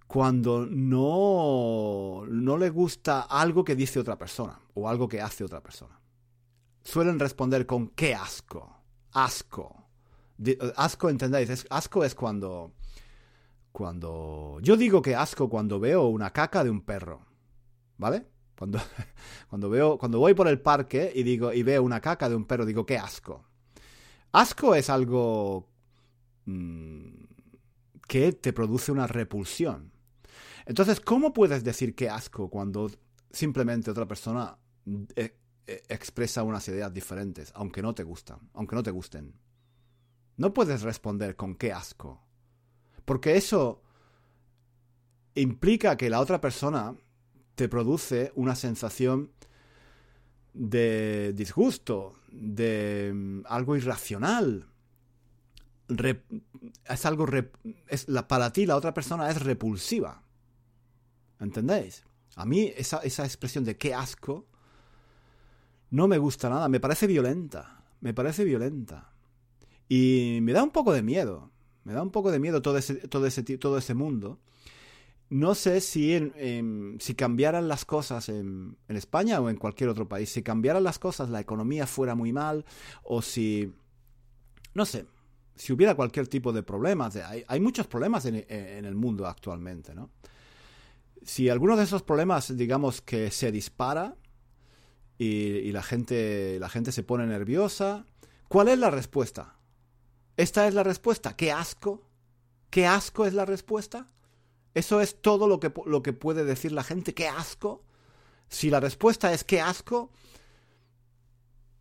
Cuando 0.07 0.67
no, 0.67 2.25
no 2.27 2.59
le 2.59 2.71
gusta 2.71 3.23
algo 3.23 3.65
que 3.65 3.77
dice 3.77 4.01
otra 4.01 4.19
persona 4.19 4.61
o 4.75 4.89
algo 4.89 5.09
que 5.09 5.21
hace 5.21 5.45
otra 5.45 5.63
persona. 5.63 5.99
Suelen 6.83 7.19
responder 7.19 7.65
con 7.67 7.89
qué 7.89 8.15
asco. 8.15 8.77
Asco. 9.13 9.85
Asco, 10.77 11.09
entendáis, 11.09 11.67
asco 11.71 12.05
es 12.05 12.15
cuando 12.15 12.73
cuando 13.75 14.59
yo 14.63 14.77
digo 14.77 15.03
que 15.03 15.17
asco 15.17 15.49
cuando 15.49 15.81
veo 15.81 16.07
una 16.07 16.31
caca 16.33 16.63
de 16.63 16.71
un 16.71 16.81
perro, 16.83 17.27
¿vale? 17.99 18.29
Cuando, 18.57 18.81
cuando, 19.49 19.71
veo, 19.71 19.99
cuando 19.99 20.19
voy 20.19 20.35
por 20.35 20.49
el 20.49 20.61
parque 20.61 21.13
y, 21.15 21.23
digo, 21.23 21.53
y 21.53 21.63
veo 21.63 21.83
una 21.83 22.01
caca 22.01 22.29
de 22.29 22.37
un 22.37 22.45
perro, 22.45 22.67
digo, 22.67 22.87
qué 22.87 22.99
asco. 22.99 23.45
Asco 24.33 24.75
es 24.75 24.91
algo 24.91 25.69
mm, 26.47 27.25
que 28.09 28.33
te 28.33 28.53
produce 28.53 28.93
una 28.93 29.07
repulsión. 29.07 29.93
Entonces, 30.67 31.01
¿cómo 31.01 31.33
puedes 31.33 31.63
decir 31.63 31.95
qué 31.95 32.09
asco 32.09 32.49
cuando 32.49 32.91
simplemente 33.31 33.91
otra 33.91 34.07
persona 34.07 34.57
eh, 35.17 35.37
eh, 35.67 35.83
expresa 35.89 36.43
unas 36.43 36.67
ideas 36.69 36.93
diferentes, 36.93 37.53
aunque 37.55 37.83
no 37.83 37.95
te 37.95 38.03
gustan, 38.03 38.39
aunque 38.55 38.75
no 38.77 38.83
te 38.83 38.91
gusten? 38.91 39.35
No 40.37 40.53
puedes 40.53 40.83
responder 40.83 41.37
con 41.37 41.55
qué 41.55 41.73
asco. 41.73 42.21
Porque 43.05 43.37
eso 43.37 43.83
implica 45.35 45.97
que 45.97 46.11
la 46.11 46.21
otra 46.21 46.41
persona 46.41 46.97
te 47.55 47.69
produce 47.69 48.33
una 48.35 48.57
sensación 48.57 49.31
de 50.53 51.33
disgusto, 51.35 52.17
de 52.31 53.13
mm, 53.15 53.41
algo 53.47 53.77
irracional. 53.77 54.69
es 55.89 57.07
algo... 57.07 57.27
es, 57.89 58.09
la, 58.09 58.29
para 58.29 58.53
ti 58.53 58.67
la 58.67 58.77
otra 58.77 58.95
persona 58.95 59.31
es 59.31 59.43
repulsiva. 59.43 60.23
¿Entendéis? 61.41 62.05
A 62.37 62.45
mí 62.45 62.73
esa, 62.77 62.99
esa 62.99 63.25
expresión 63.25 63.65
de 63.65 63.77
qué 63.77 63.95
asco 63.95 64.47
no 65.91 66.09
me 66.09 66.19
gusta 66.19 66.49
nada, 66.49 66.69
me 66.69 66.81
parece 66.81 67.07
violenta, 67.07 67.85
me 68.01 68.13
parece 68.15 68.45
violenta. 68.45 69.13
Y 69.89 70.39
me 70.43 70.53
da 70.53 70.65
un 70.65 70.71
poco 70.71 70.93
de 70.93 71.03
miedo, 71.03 71.53
me 71.85 71.93
da 71.93 72.03
un 72.03 72.11
poco 72.11 72.33
de 72.33 72.41
miedo 72.41 72.63
todo 72.63 72.79
ese, 72.79 72.95
todo 72.95 73.27
ese, 73.27 73.43
todo 73.59 73.79
ese 73.79 73.95
mundo 73.95 74.41
no 75.31 75.55
sé 75.55 75.81
si, 75.81 76.33
si 76.99 77.15
cambiaran 77.15 77.69
las 77.69 77.85
cosas 77.85 78.29
en, 78.29 78.77
España 78.89 79.41
o 79.41 79.49
en 79.49 79.57
cualquier 79.57 79.89
otro 79.89 80.09
país, 80.09 80.31
si 80.31 80.43
cambiaran 80.43 80.85
las 80.85 80.99
cosas, 80.99 81.31
la 81.31 81.41
economía 81.41 81.87
fuera 81.87 82.15
muy 82.15 82.33
mal, 82.33 82.65
o 83.03 83.23
si, 83.23 83.73
no 84.75 84.85
sé, 84.87 85.07
si 85.57 85.73
hubiera 85.73 85.95
cualquier 85.95 86.29
tipo 86.29 86.53
de 86.53 86.63
problemas. 86.63 87.17
Hay, 87.49 87.61
muchos 87.61 87.87
problemas 87.87 88.27
en, 88.27 88.45
el 88.49 88.95
mundo 88.95 89.27
actualmente, 89.27 89.95
¿no? 89.95 90.11
Si 91.23 91.49
alguno 91.49 91.77
de 91.77 91.85
esos 91.85 92.03
problemas, 92.03 92.55
digamos, 92.55 93.01
que 93.01 93.31
se 93.31 93.51
dispara 93.51 94.17
y, 95.17 95.73
la, 95.73 95.83
gente, 95.83 96.59
la 96.61 96.69
gente 96.69 96.93
se 96.93 97.03
pone 97.03 97.27
nerviosa, 97.27 98.07
¿cuál 98.49 98.69
es 98.69 98.79
la 98.79 98.91
respuesta? 98.91 99.57
¿Esta 100.37 100.69
es 100.69 100.75
la 100.75 100.83
respuesta? 100.83 101.35
¿Qué 101.35 101.51
asco? 101.51 102.07
¿Qué 102.69 102.87
asco 102.87 103.25
es 103.25 103.33
la 103.33 103.47
respuesta? 103.47 104.14
¿Eso 104.75 105.01
es 105.01 105.21
todo 105.21 105.47
lo 105.47 105.61
que, 105.61 105.73
lo 105.87 106.03
que 106.03 106.13
puede 106.13 106.45
decir 106.45 106.73
la 106.73 106.83
gente? 106.83 107.15
¿Qué 107.15 107.29
asco? 107.29 107.83
Si 108.49 108.71
la 108.71 108.81
respuesta 108.81 109.33
es 109.33 109.45
qué 109.45 109.61
asco, 109.61 110.11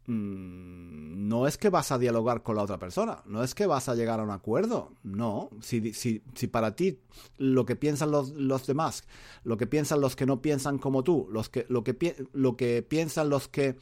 mm, 0.06 1.28
no 1.28 1.48
es 1.48 1.58
que 1.58 1.70
vas 1.70 1.92
a 1.92 1.98
dialogar 1.98 2.44
con 2.44 2.56
la 2.56 2.62
otra 2.62 2.78
persona, 2.78 3.24
no 3.26 3.44
es 3.44 3.56
que 3.56 3.66
vas 3.66 3.90
a 3.90 3.96
llegar 3.96 4.20
a 4.20 4.24
un 4.24 4.30
acuerdo, 4.30 4.94
no. 5.02 5.50
Si, 5.62 5.94
si, 5.94 6.22
si 6.36 6.48
para 6.48 6.76
ti 6.76 7.00
lo 7.38 7.66
que 7.66 7.76
piensan 7.76 8.12
los, 8.12 8.30
los, 8.30 8.68
demás, 8.68 9.04
lo 9.44 9.58
que 9.58 9.66
piensan 9.66 10.00
los 10.00 10.16
que 10.16 10.28
no 10.28 10.42
piensan 10.42 10.78
como 10.78 11.04
tú, 11.04 11.28
los 11.32 11.50
que, 11.50 11.66
lo, 11.70 11.84
que, 11.84 12.28
lo 12.32 12.56
que 12.56 12.84
piensan 12.84 13.30
los 13.30 13.48
que 13.48 13.78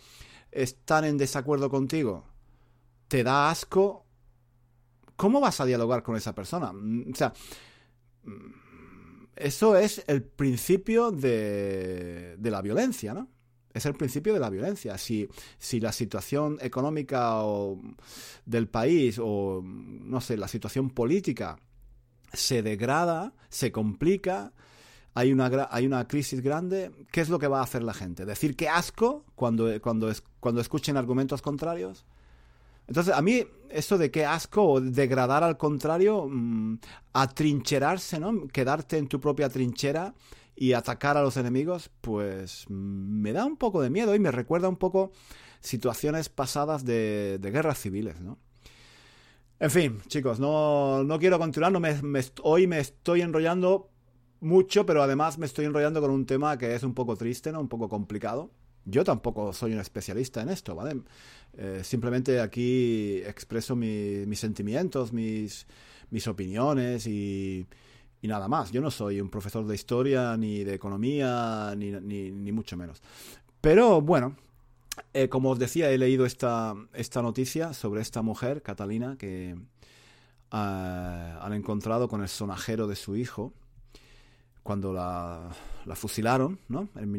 están 0.51 1.03
en 1.03 1.17
desacuerdo 1.17 1.69
contigo, 1.69 2.23
te 3.09 3.23
da 3.23 3.49
asco, 3.49 4.05
¿cómo 5.17 5.41
vas 5.41 5.59
a 5.59 5.65
dialogar 5.65 6.01
con 6.01 6.15
esa 6.15 6.33
persona? 6.33 6.71
Mm, 6.71 7.11
o 7.11 7.15
sea 7.15 7.33
eso 9.35 9.75
es 9.75 10.03
el 10.07 10.23
principio 10.23 11.11
de, 11.11 12.37
la 12.41 12.61
violencia, 12.61 13.13
¿no? 13.13 13.29
Es 13.73 13.85
el 13.85 13.93
principio 13.93 14.33
de 14.33 14.39
la 14.39 14.49
violencia. 14.49 14.97
Si, 14.97 15.29
si 15.57 15.79
la 15.79 15.93
situación 15.93 16.57
económica 16.61 17.41
del 18.45 18.67
país 18.67 19.17
o, 19.21 19.61
no 19.63 20.19
sé, 20.19 20.35
la 20.35 20.49
situación 20.49 20.89
política 20.89 21.57
se 22.33 22.61
degrada, 22.61 23.33
se 23.49 23.71
complica, 23.71 24.53
hay 25.13 25.31
una, 25.31 25.69
hay 25.71 25.85
una 25.85 26.07
crisis 26.07 26.41
grande, 26.41 26.91
¿qué 27.11 27.21
es 27.21 27.29
lo 27.29 27.39
que 27.39 27.47
va 27.47 27.59
a 27.59 27.63
hacer 27.63 27.83
la 27.83 27.93
gente? 27.93 28.25
¿Decir 28.25 28.55
que 28.55 28.67
asco 28.67 29.25
cuando, 29.35 29.79
cuando, 29.81 30.11
cuando 30.39 30.61
escuchen 30.61 30.97
argumentos 30.97 31.41
contrarios? 31.41 32.05
Entonces, 32.91 33.13
a 33.15 33.21
mí, 33.21 33.45
eso 33.69 33.97
de 33.97 34.11
qué 34.11 34.25
asco 34.25 34.63
o 34.65 34.81
degradar 34.81 35.45
al 35.45 35.57
contrario, 35.57 36.27
mm, 36.29 36.77
atrincherarse, 37.13 38.19
¿no? 38.19 38.49
Quedarte 38.49 38.97
en 38.97 39.07
tu 39.07 39.21
propia 39.21 39.47
trinchera 39.47 40.13
y 40.57 40.73
atacar 40.73 41.15
a 41.15 41.21
los 41.21 41.37
enemigos, 41.37 41.89
pues 42.01 42.65
mm, 42.67 43.21
me 43.21 43.31
da 43.31 43.45
un 43.45 43.55
poco 43.55 43.81
de 43.81 43.89
miedo 43.89 44.13
y 44.13 44.19
me 44.19 44.29
recuerda 44.29 44.67
un 44.67 44.75
poco 44.75 45.13
situaciones 45.61 46.27
pasadas 46.27 46.83
de, 46.83 47.39
guerras 47.41 47.79
civiles, 47.79 48.19
¿no? 48.19 48.37
En 49.61 49.71
fin, 49.71 50.01
chicos, 50.07 50.41
no, 50.41 51.05
no 51.05 51.17
quiero 51.17 51.39
continuar, 51.39 51.71
no 51.71 51.79
me, 51.79 51.95
hoy 52.43 52.67
me 52.67 52.79
estoy 52.79 53.21
enrollando 53.21 53.89
mucho, 54.41 54.85
pero 54.85 55.01
además 55.01 55.37
me 55.37 55.45
estoy 55.45 55.63
enrollando 55.63 56.01
con 56.01 56.11
un 56.11 56.25
tema 56.25 56.57
que 56.57 56.75
es 56.75 56.83
un 56.83 56.93
poco 56.93 57.15
triste, 57.15 57.53
¿no? 57.53 57.61
Un 57.61 57.69
poco 57.69 57.87
complicado. 57.87 58.51
Yo 58.85 59.03
tampoco 59.03 59.53
soy 59.53 59.73
un 59.73 59.79
especialista 59.79 60.41
en 60.41 60.49
esto, 60.49 60.75
¿vale? 60.75 61.01
Eh, 61.57 61.81
simplemente 61.83 62.39
aquí 62.39 63.17
expreso 63.25 63.75
mis 63.75 64.39
sentimientos, 64.39 65.13
mis, 65.13 65.65
opiniones 66.27 67.05
y, 67.07 67.65
nada 68.23 68.47
más. 68.47 68.71
Yo 68.71 68.81
no 68.81 68.91
soy 68.91 69.21
un 69.21 69.29
profesor 69.29 69.65
de 69.65 69.75
historia, 69.75 70.35
ni 70.37 70.63
de 70.63 70.73
economía, 70.73 71.73
ni, 71.77 71.91
ni, 71.91 72.51
mucho 72.51 72.75
menos. 72.75 73.01
Pero 73.59 74.01
bueno, 74.01 74.35
eh, 75.13 75.29
como 75.29 75.51
os 75.51 75.59
decía, 75.59 75.91
he 75.91 75.97
leído 75.97 76.25
esta, 76.25 76.75
esta 76.93 77.21
noticia 77.21 77.73
sobre 77.73 78.01
esta 78.01 78.21
mujer, 78.21 78.61
Catalina, 78.63 79.15
que 79.17 79.55
ah, 80.51 81.39
han 81.41 81.53
encontrado 81.53 82.07
con 82.07 82.21
el 82.21 82.29
sonajero 82.29 82.87
de 82.87 82.95
su 82.95 83.15
hijo 83.15 83.53
cuando 84.63 84.93
la, 84.93 85.49
la 85.85 85.95
fusilaron, 85.95 86.59
¿no? 86.67 86.89
En, 86.95 87.11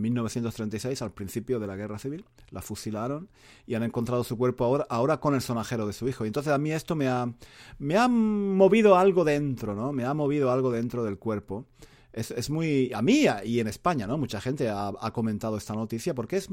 1936, 0.00 1.00
al 1.02 1.12
principio 1.12 1.60
de 1.60 1.66
la 1.66 1.76
guerra 1.76 1.98
civil, 1.98 2.24
la 2.50 2.60
fusilaron 2.60 3.28
y 3.66 3.74
han 3.74 3.84
encontrado 3.84 4.24
su 4.24 4.36
cuerpo 4.36 4.64
ahora, 4.64 4.86
ahora 4.88 5.20
con 5.20 5.34
el 5.34 5.40
sonajero 5.40 5.86
de 5.86 5.92
su 5.92 6.08
hijo. 6.08 6.24
Y 6.24 6.28
entonces 6.28 6.52
a 6.52 6.58
mí 6.58 6.72
esto 6.72 6.96
me 6.96 7.08
ha, 7.08 7.32
me 7.78 7.96
ha 7.96 8.08
movido 8.08 8.96
algo 8.96 9.24
dentro, 9.24 9.74
¿no? 9.74 9.92
Me 9.92 10.04
ha 10.04 10.14
movido 10.14 10.50
algo 10.50 10.70
dentro 10.72 11.04
del 11.04 11.18
cuerpo. 11.18 11.66
Es, 12.12 12.32
es 12.32 12.50
muy... 12.50 12.90
A 12.92 13.02
mí 13.02 13.26
y 13.44 13.60
en 13.60 13.68
España, 13.68 14.06
¿no? 14.06 14.18
Mucha 14.18 14.40
gente 14.40 14.68
ha, 14.68 14.92
comentado 15.12 15.56
esta 15.56 15.74
noticia 15.74 16.14
porque 16.14 16.36
es, 16.36 16.48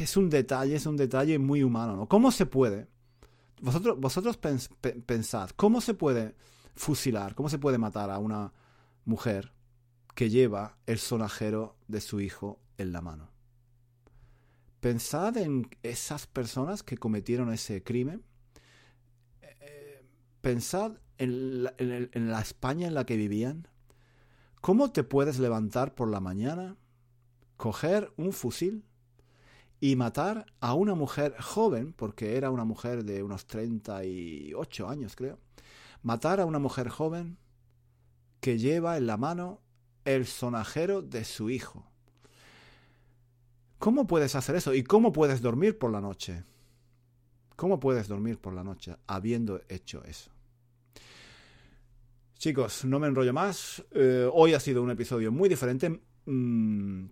es, 0.00 0.16
un 0.18 0.28
detalle, 0.28 0.74
es 0.74 0.84
un 0.84 0.96
detalle 0.96 1.38
muy 1.38 1.62
humano, 1.62 1.96
¿no? 1.96 2.06
¿Cómo 2.06 2.30
se 2.30 2.44
puede? 2.44 2.88
Vosotros, 3.62 3.98
vosotros 3.98 4.36
pensad, 4.36 5.50
¿cómo 5.56 5.80
se 5.80 5.94
puede 5.94 6.34
fusilar? 6.74 7.34
¿Cómo 7.34 7.48
se 7.48 7.58
puede 7.58 7.78
matar 7.78 8.10
a 8.10 8.18
una 8.18 8.52
mujer 9.04 9.52
que 10.14 10.30
lleva 10.30 10.78
el 10.86 10.98
sonajero 10.98 11.76
de 11.88 12.00
su 12.00 12.20
hijo 12.20 12.60
en 12.78 12.92
la 12.92 13.00
mano. 13.00 13.30
Pensad 14.80 15.36
en 15.36 15.68
esas 15.82 16.26
personas 16.26 16.82
que 16.82 16.98
cometieron 16.98 17.52
ese 17.52 17.82
crimen. 17.82 18.22
Eh, 19.40 20.04
pensad 20.40 20.98
en 21.18 21.64
la, 21.64 21.74
en 21.78 22.30
la 22.30 22.40
España 22.40 22.86
en 22.86 22.94
la 22.94 23.06
que 23.06 23.16
vivían. 23.16 23.68
¿Cómo 24.60 24.92
te 24.92 25.04
puedes 25.04 25.38
levantar 25.38 25.94
por 25.94 26.08
la 26.08 26.20
mañana, 26.20 26.76
coger 27.56 28.12
un 28.16 28.32
fusil 28.32 28.84
y 29.80 29.96
matar 29.96 30.46
a 30.60 30.74
una 30.74 30.94
mujer 30.94 31.36
joven, 31.40 31.92
porque 31.92 32.36
era 32.36 32.50
una 32.50 32.64
mujer 32.64 33.04
de 33.04 33.22
unos 33.22 33.46
38 33.46 34.88
años 34.88 35.14
creo, 35.14 35.38
matar 36.02 36.40
a 36.40 36.46
una 36.46 36.58
mujer 36.58 36.88
joven 36.88 37.36
que 38.44 38.58
lleva 38.58 38.98
en 38.98 39.06
la 39.06 39.16
mano 39.16 39.62
el 40.04 40.26
sonajero 40.26 41.00
de 41.00 41.24
su 41.24 41.48
hijo. 41.48 41.90
¿Cómo 43.78 44.06
puedes 44.06 44.34
hacer 44.34 44.54
eso? 44.54 44.74
¿Y 44.74 44.84
cómo 44.84 45.12
puedes 45.12 45.40
dormir 45.40 45.78
por 45.78 45.90
la 45.90 46.02
noche? 46.02 46.44
¿Cómo 47.56 47.80
puedes 47.80 48.06
dormir 48.06 48.38
por 48.38 48.52
la 48.52 48.62
noche 48.62 48.96
habiendo 49.06 49.62
hecho 49.70 50.04
eso? 50.04 50.30
Chicos, 52.36 52.84
no 52.84 52.98
me 52.98 53.06
enrollo 53.06 53.32
más. 53.32 53.82
Eh, 53.92 54.28
hoy 54.30 54.52
ha 54.52 54.60
sido 54.60 54.82
un 54.82 54.90
episodio 54.90 55.32
muy 55.32 55.48
diferente. 55.48 56.02
Mm, 56.26 57.06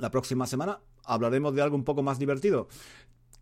la 0.00 0.10
próxima 0.10 0.48
semana 0.48 0.80
hablaremos 1.04 1.54
de 1.54 1.62
algo 1.62 1.76
un 1.76 1.84
poco 1.84 2.02
más 2.02 2.18
divertido. 2.18 2.66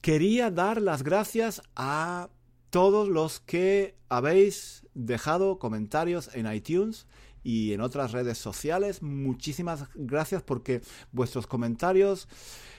Quería 0.02 0.50
dar 0.50 0.82
las 0.82 1.02
gracias 1.02 1.62
a 1.74 2.28
todos 2.68 3.08
los 3.08 3.40
que 3.40 3.96
habéis 4.10 4.86
dejado 4.92 5.58
comentarios 5.58 6.28
en 6.34 6.52
iTunes 6.52 7.06
y 7.42 7.72
en 7.72 7.80
otras 7.80 8.12
redes 8.12 8.38
sociales. 8.38 9.02
Muchísimas 9.02 9.84
gracias 9.94 10.42
porque 10.42 10.80
vuestros 11.12 11.46
comentarios, 11.46 12.28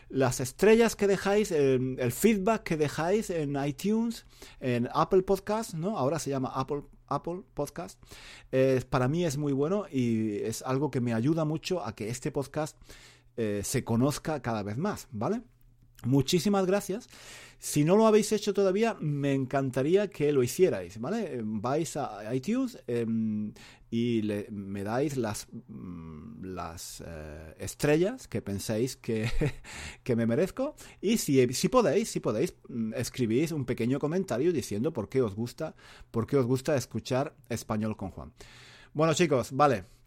las 0.10 0.40
estrellas 0.40 0.96
que 0.96 1.08
dejáis, 1.08 1.52
el, 1.52 2.12
feedback 2.12 2.64
que 2.64 2.78
dejáis 2.78 3.30
en 3.30 3.56
iTunes, 3.64 4.26
en 4.60 4.90
Apple 4.94 5.24
Podcast, 5.24 5.74
¿no? 5.74 5.98
Ahora 5.98 6.20
se 6.20 6.30
llama 6.30 6.52
Apple 6.54 6.84
Apple 7.08 7.42
Podcast, 7.54 8.02
para 8.90 9.10
mí 9.10 9.26
es 9.26 9.38
muy 9.38 9.52
bueno 9.52 9.86
y 9.92 10.38
es 10.38 10.62
algo 10.62 10.92
que 10.92 11.02
me 11.02 11.14
ayuda 11.14 11.44
mucho 11.44 11.86
a 11.86 11.94
que 11.94 12.08
este 12.08 12.32
podcast 12.32 12.78
eh, 13.38 13.62
se 13.64 13.84
conozca 13.84 14.42
cada 14.42 14.64
vez 14.64 14.78
más, 14.78 15.08
¿vale? 15.12 15.42
Muchísimas 16.06 16.66
gracias. 16.66 17.08
Si 17.60 17.84
no 17.84 17.96
lo 17.96 18.08
habéis 18.08 18.32
hecho 18.32 18.56
todavía, 18.56 18.98
me 19.00 19.34
encantaría 19.34 20.10
que 20.10 20.32
lo 20.32 20.42
hicierais, 20.42 21.00
¿vale? 21.00 21.42
Vais 21.44 21.96
a 21.96 22.34
iTunes 22.34 22.80
em, 22.88 23.54
y 23.92 24.24
me 24.50 24.84
dais 24.84 25.16
las, 25.16 25.48
mm, 25.68 26.44
las 26.44 27.04
eh, 27.06 27.56
estrellas 27.60 28.28
que 28.28 28.42
penséis 28.42 28.96
que, 28.96 29.30
que, 30.04 30.16
me 30.16 30.26
merezco. 30.26 30.76
Y 31.02 31.20
si, 31.20 31.54
si 31.54 31.70
podéis, 31.70 32.10
si 32.10 32.20
podéis, 32.20 32.56
mm, 32.68 32.94
escribís 32.96 33.52
un 33.52 33.66
pequeño 33.66 34.00
comentario 34.00 34.52
diciendo 34.52 34.92
por 34.92 35.08
qué 35.08 35.22
os 35.22 35.36
gusta, 35.36 35.76
por 36.10 36.26
qué 36.26 36.38
os 36.38 36.48
gusta 36.48 36.76
escuchar 36.76 37.36
español 37.48 37.96
con 37.96 38.10
Juan. 38.10 38.34
Bueno, 38.94 39.14
chicos, 39.14 39.52
vale. 39.52 40.01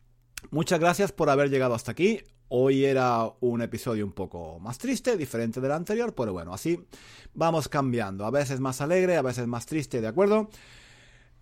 Muchas 0.51 0.79
gracias 0.79 1.13
por 1.13 1.31
haber 1.31 1.51
llegado 1.51 1.75
hasta 1.75 1.93
aquí. 1.93 2.21
Hoy 2.49 2.85
era 2.85 3.33
un 3.41 3.63
episodio 3.63 4.05
un 4.05 4.13
poco 4.13 4.61
más 4.61 4.79
triste, 4.79 5.17
diferente 5.17 5.61
del 5.61 5.73
anterior, 5.73 6.15
pero 6.15 6.33
bueno, 6.33 6.53
así 6.53 6.79
vamos 7.33 7.69
cambiando. 7.69 8.25
A 8.25 8.31
veces 8.31 8.61
más 8.61 8.81
alegre, 8.81 9.17
a 9.17 9.23
veces 9.23 9.47
más 9.47 9.67
triste, 9.67 10.01
¿de 10.01 10.07
acuerdo? 10.07 10.49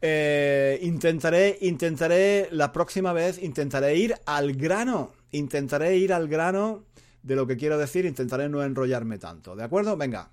Eh, 0.00 0.78
intentaré, 0.82 1.58
intentaré, 1.60 2.48
la 2.52 2.72
próxima 2.72 3.12
vez 3.12 3.42
intentaré 3.42 3.96
ir 3.96 4.14
al 4.24 4.54
grano. 4.54 5.12
Intentaré 5.32 5.96
ir 5.96 6.12
al 6.12 6.28
grano 6.28 6.84
de 7.22 7.36
lo 7.36 7.46
que 7.46 7.56
quiero 7.56 7.78
decir, 7.78 8.04
intentaré 8.04 8.48
no 8.48 8.62
enrollarme 8.62 9.18
tanto, 9.18 9.54
¿de 9.54 9.64
acuerdo? 9.64 9.96
Venga, 9.96 10.30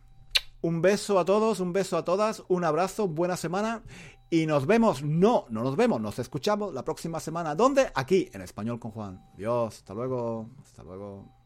Un 0.61 0.81
beso 0.81 1.19
a 1.19 1.25
todos, 1.25 1.59
un 1.59 1.71
beso 1.71 1.97
a 1.97 2.03
todas, 2.03 2.43
un 2.49 2.65
abrazo, 2.65 3.07
buena 3.07 3.37
semana 3.37 3.83
y 4.29 4.45
nos 4.45 4.65
vemos, 4.65 5.03
no, 5.03 5.45
no 5.49 5.63
nos 5.63 5.75
vemos, 5.75 5.99
nos 5.99 6.19
escuchamos 6.19 6.73
la 6.73 6.83
próxima 6.83 7.19
semana. 7.19 7.55
¿Dónde? 7.55 7.91
Aquí, 7.95 8.29
en 8.33 8.41
español 8.41 8.79
con 8.79 8.91
Juan. 8.91 9.21
Adiós, 9.33 9.77
hasta 9.77 9.93
luego, 9.93 10.49
hasta 10.63 10.83
luego. 10.83 11.38